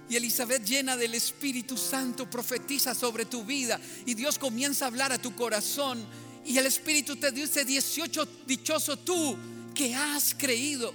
Y 0.09 0.15
Elizabeth 0.15 0.63
llena 0.63 0.95
del 0.95 1.15
Espíritu 1.15 1.77
Santo 1.77 2.29
profetiza 2.29 2.93
sobre 2.93 3.25
tu 3.25 3.43
vida 3.43 3.79
y 4.05 4.13
Dios 4.13 4.37
comienza 4.37 4.85
a 4.85 4.87
hablar 4.87 5.11
a 5.11 5.17
tu 5.17 5.35
corazón 5.35 6.05
y 6.45 6.57
el 6.57 6.67
Espíritu 6.67 7.15
te 7.15 7.31
dice 7.31 7.65
18 7.65 8.27
dichoso 8.45 8.97
tú 8.97 9.35
que 9.73 9.95
has 9.95 10.35
creído. 10.35 10.93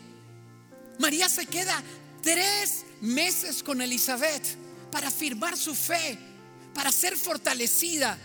María 0.98 1.28
se 1.28 1.46
queda 1.46 1.82
tres 2.22 2.84
meses 3.00 3.62
con 3.62 3.80
Elizabeth 3.80 4.44
para 4.92 5.08
afirmar 5.08 5.56
su 5.56 5.74
fe, 5.74 6.18
para 6.72 6.92
ser 6.92 7.16
fortalecida. 7.16 8.16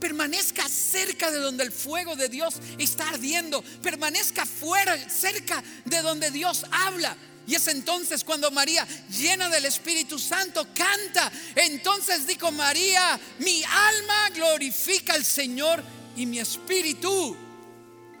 Permanezca 0.00 0.68
cerca 0.68 1.30
de 1.30 1.38
donde 1.38 1.62
el 1.62 1.72
fuego 1.72 2.16
de 2.16 2.28
Dios 2.28 2.56
está 2.78 3.08
ardiendo. 3.08 3.62
Permanezca 3.82 4.44
fuera, 4.44 5.08
cerca 5.08 5.62
de 5.84 6.02
donde 6.02 6.30
Dios 6.30 6.66
habla. 6.70 7.16
Y 7.46 7.54
es 7.54 7.68
entonces 7.68 8.24
cuando 8.24 8.50
María, 8.50 8.86
llena 9.10 9.48
del 9.48 9.66
Espíritu 9.66 10.18
Santo, 10.18 10.66
canta. 10.74 11.30
Entonces 11.54 12.26
dijo 12.26 12.50
María, 12.50 13.20
mi 13.38 13.62
alma 13.64 14.30
glorifica 14.34 15.14
al 15.14 15.24
Señor 15.24 15.82
y 16.16 16.26
mi 16.26 16.38
espíritu 16.38 17.36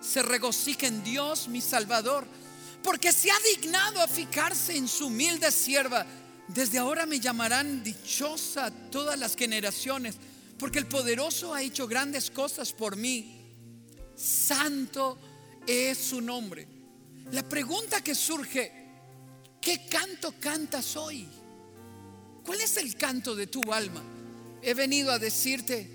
se 0.00 0.22
regocija 0.22 0.86
en 0.86 1.02
Dios, 1.02 1.48
mi 1.48 1.60
Salvador, 1.60 2.26
porque 2.82 3.12
se 3.12 3.30
ha 3.30 3.38
dignado 3.54 4.02
a 4.02 4.08
fijarse 4.08 4.76
en 4.76 4.86
su 4.86 5.06
humilde 5.06 5.50
sierva. 5.50 6.04
Desde 6.48 6.76
ahora 6.76 7.06
me 7.06 7.20
llamarán 7.20 7.82
dichosa 7.82 8.70
todas 8.90 9.18
las 9.18 9.34
generaciones, 9.34 10.16
porque 10.58 10.78
el 10.78 10.86
poderoso 10.86 11.54
ha 11.54 11.62
hecho 11.62 11.88
grandes 11.88 12.30
cosas 12.30 12.72
por 12.74 12.96
mí. 12.96 13.40
Santo 14.14 15.18
es 15.66 15.96
su 15.96 16.20
nombre. 16.20 16.68
La 17.32 17.42
pregunta 17.42 18.02
que 18.02 18.14
surge 18.14 18.83
¿Qué 19.64 19.86
canto 19.86 20.34
cantas 20.38 20.94
hoy? 20.94 21.26
¿Cuál 22.44 22.60
es 22.60 22.76
el 22.76 22.96
canto 22.96 23.34
de 23.34 23.46
tu 23.46 23.72
alma? 23.72 24.02
He 24.60 24.74
venido 24.74 25.10
a 25.10 25.18
decirte, 25.18 25.88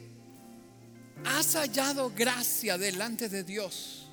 has 1.24 1.54
hallado 1.54 2.12
gracia 2.16 2.80
delante 2.80 3.30
de 3.30 3.44
Dios. 3.44 4.08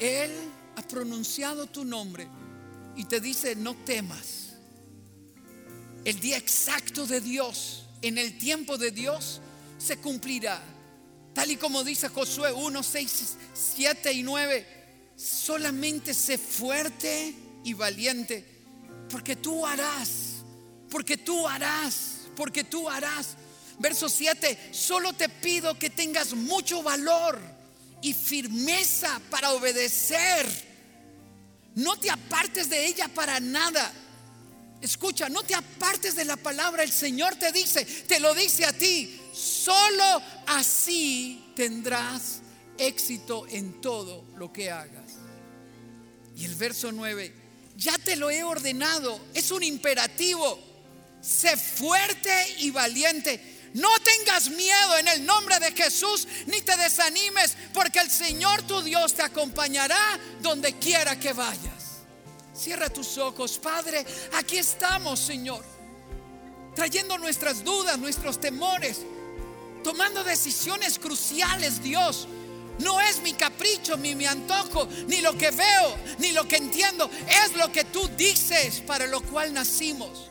Él 0.00 0.32
ha 0.74 0.82
pronunciado 0.82 1.68
tu 1.68 1.84
nombre 1.84 2.26
y 2.96 3.04
te 3.04 3.20
dice, 3.20 3.54
no 3.54 3.76
temas. 3.84 4.56
el 6.04 6.18
día 6.18 6.36
exacto 6.36 7.06
de 7.06 7.20
Dios, 7.20 7.86
en 8.02 8.18
el 8.18 8.36
tiempo 8.36 8.76
de 8.76 8.90
Dios, 8.90 9.40
se 9.78 9.98
cumplirá. 9.98 10.60
Tal 11.32 11.52
y 11.52 11.56
como 11.56 11.84
dice 11.84 12.08
Josué 12.08 12.52
1, 12.52 12.82
6, 12.82 13.36
7 13.54 14.12
y 14.12 14.22
9, 14.24 14.66
solamente 15.14 16.12
sé 16.12 16.36
fuerte 16.36 17.43
y 17.64 17.72
valiente, 17.72 18.44
porque 19.10 19.36
tú 19.36 19.66
harás, 19.66 20.44
porque 20.90 21.16
tú 21.16 21.48
harás, 21.48 22.28
porque 22.36 22.64
tú 22.64 22.88
harás. 22.88 23.36
Verso 23.78 24.08
7, 24.08 24.70
solo 24.70 25.12
te 25.12 25.28
pido 25.28 25.76
que 25.78 25.90
tengas 25.90 26.34
mucho 26.34 26.82
valor 26.82 27.40
y 28.02 28.12
firmeza 28.12 29.20
para 29.30 29.52
obedecer. 29.52 30.46
No 31.74 31.96
te 31.96 32.10
apartes 32.10 32.70
de 32.70 32.86
ella 32.86 33.08
para 33.08 33.40
nada. 33.40 33.92
Escucha, 34.80 35.28
no 35.28 35.42
te 35.42 35.54
apartes 35.54 36.14
de 36.14 36.24
la 36.24 36.36
palabra. 36.36 36.82
El 36.82 36.92
Señor 36.92 37.34
te 37.36 37.50
dice, 37.50 37.84
te 37.84 38.20
lo 38.20 38.34
dice 38.34 38.64
a 38.66 38.72
ti. 38.72 39.20
Solo 39.32 40.22
así 40.46 41.52
tendrás 41.56 42.42
éxito 42.78 43.46
en 43.48 43.80
todo 43.80 44.24
lo 44.36 44.52
que 44.52 44.70
hagas. 44.70 45.14
Y 46.36 46.44
el 46.44 46.54
verso 46.54 46.92
9, 46.92 47.43
ya 47.76 47.96
te 47.98 48.16
lo 48.16 48.30
he 48.30 48.42
ordenado. 48.42 49.20
Es 49.34 49.50
un 49.50 49.62
imperativo. 49.62 50.58
Sé 51.20 51.56
fuerte 51.56 52.56
y 52.58 52.70
valiente 52.70 53.54
no 53.74 53.88
tengas 54.04 54.50
miedo 54.50 54.98
en 54.98 55.08
el 55.08 55.26
nombre 55.26 55.58
de 55.58 55.72
Jesús, 55.72 56.28
ni 56.46 56.60
te 56.60 56.76
desanimes, 56.76 57.56
porque 57.72 57.98
el 57.98 58.10
Señor 58.10 58.62
tu 58.62 58.80
Dios 58.82 59.14
te 59.14 59.22
acompañará 59.22 59.98
donde 60.40 60.74
quiera 60.74 61.18
que 61.18 61.32
vayas. 61.32 62.02
Cierra 62.54 62.88
tus 62.88 63.18
ojos, 63.18 63.58
Padre. 63.58 64.06
Aquí 64.34 64.58
estamos, 64.58 65.18
Señor, 65.18 65.64
trayendo 66.76 67.18
nuestras 67.18 67.64
dudas, 67.64 67.98
nuestros 67.98 68.40
temores, 68.40 69.00
tomando 69.82 70.22
decisiones 70.22 71.00
cruciales, 71.00 71.82
Dios. 71.82 72.28
No 72.78 73.00
es 73.00 73.20
mi 73.22 73.32
capricho, 73.34 73.96
ni 73.96 74.14
mi 74.14 74.26
antojo, 74.26 74.88
ni 75.06 75.20
lo 75.20 75.36
que 75.36 75.50
veo, 75.50 75.96
ni 76.18 76.32
lo 76.32 76.46
que 76.46 76.56
entiendo. 76.56 77.08
Es 77.44 77.54
lo 77.56 77.70
que 77.70 77.84
tú 77.84 78.08
dices 78.16 78.80
para 78.80 79.06
lo 79.06 79.20
cual 79.22 79.52
nacimos. 79.52 80.30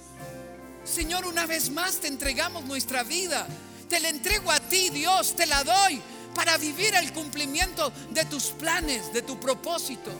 Señor, 0.84 1.26
una 1.26 1.46
vez 1.46 1.70
más 1.70 1.98
te 1.98 2.08
entregamos 2.08 2.66
nuestra 2.66 3.04
vida. 3.04 3.48
Te 3.88 4.00
la 4.00 4.10
entrego 4.10 4.52
a 4.52 4.60
ti, 4.60 4.90
Dios, 4.90 5.36
te 5.36 5.46
la 5.46 5.64
doy 5.64 6.02
para 6.36 6.58
vivir 6.58 6.96
el 6.96 7.14
cumplimiento 7.14 7.92
de 8.10 8.26
tus 8.26 8.46
planes, 8.46 9.14
de 9.14 9.22
tu 9.22 9.40
propósito. 9.40 10.12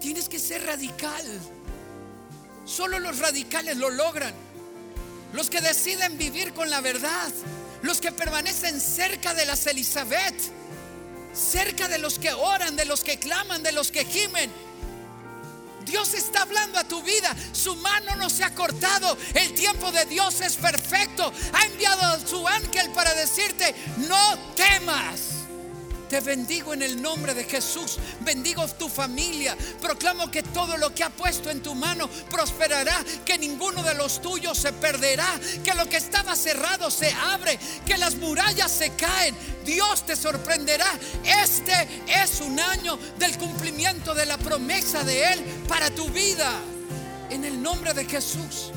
Tienes 0.00 0.28
que 0.28 0.38
ser 0.38 0.64
radical. 0.64 1.24
Solo 2.64 2.98
los 2.98 3.18
radicales 3.18 3.76
lo 3.76 3.90
logran. 3.90 4.34
Los 5.32 5.50
que 5.50 5.60
deciden 5.60 6.18
vivir 6.18 6.52
con 6.52 6.70
la 6.70 6.80
verdad. 6.80 7.32
Los 7.84 8.00
que 8.00 8.12
permanecen 8.12 8.80
cerca 8.80 9.34
de 9.34 9.44
las 9.44 9.66
Elizabeth. 9.66 10.34
Cerca 11.34 11.86
de 11.86 11.98
los 11.98 12.18
que 12.18 12.32
oran, 12.32 12.76
de 12.76 12.86
los 12.86 13.04
que 13.04 13.18
claman, 13.18 13.62
de 13.62 13.72
los 13.72 13.90
que 13.90 14.04
gimen 14.04 14.50
Dios 15.84 16.14
está 16.14 16.42
hablando 16.42 16.78
a 16.78 16.84
tu 16.84 17.02
vida. 17.02 17.36
Su 17.52 17.76
mano 17.76 18.16
no 18.16 18.30
se 18.30 18.42
ha 18.42 18.54
cortado. 18.54 19.18
El 19.34 19.52
tiempo 19.54 19.92
de 19.92 20.06
Dios 20.06 20.40
es 20.40 20.56
perfecto. 20.56 21.30
Ha 21.52 21.66
enviado 21.66 22.02
a 22.02 22.26
su 22.26 22.48
ángel 22.48 22.90
para 22.92 23.14
decirte, 23.14 23.74
no 24.08 24.38
temas. 24.54 25.33
Te 26.08 26.20
bendigo 26.20 26.74
en 26.74 26.82
el 26.82 27.00
nombre 27.00 27.34
de 27.34 27.44
Jesús. 27.44 27.98
Bendigo 28.20 28.66
tu 28.68 28.88
familia. 28.88 29.56
Proclamo 29.80 30.30
que 30.30 30.42
todo 30.42 30.76
lo 30.76 30.94
que 30.94 31.02
ha 31.02 31.10
puesto 31.10 31.50
en 31.50 31.62
tu 31.62 31.74
mano 31.74 32.08
prosperará. 32.30 33.04
Que 33.24 33.38
ninguno 33.38 33.82
de 33.82 33.94
los 33.94 34.20
tuyos 34.20 34.58
se 34.58 34.72
perderá. 34.72 35.40
Que 35.62 35.74
lo 35.74 35.88
que 35.88 35.96
estaba 35.96 36.36
cerrado 36.36 36.90
se 36.90 37.10
abre. 37.12 37.58
Que 37.86 37.96
las 37.96 38.16
murallas 38.16 38.70
se 38.70 38.90
caen. 38.90 39.34
Dios 39.64 40.04
te 40.04 40.16
sorprenderá. 40.16 40.98
Este 41.24 41.88
es 42.06 42.40
un 42.40 42.60
año 42.60 42.98
del 43.18 43.36
cumplimiento 43.38 44.14
de 44.14 44.26
la 44.26 44.38
promesa 44.38 45.02
de 45.04 45.32
Él 45.32 45.44
para 45.66 45.90
tu 45.90 46.08
vida. 46.10 46.52
En 47.30 47.44
el 47.44 47.60
nombre 47.62 47.94
de 47.94 48.04
Jesús. 48.04 48.72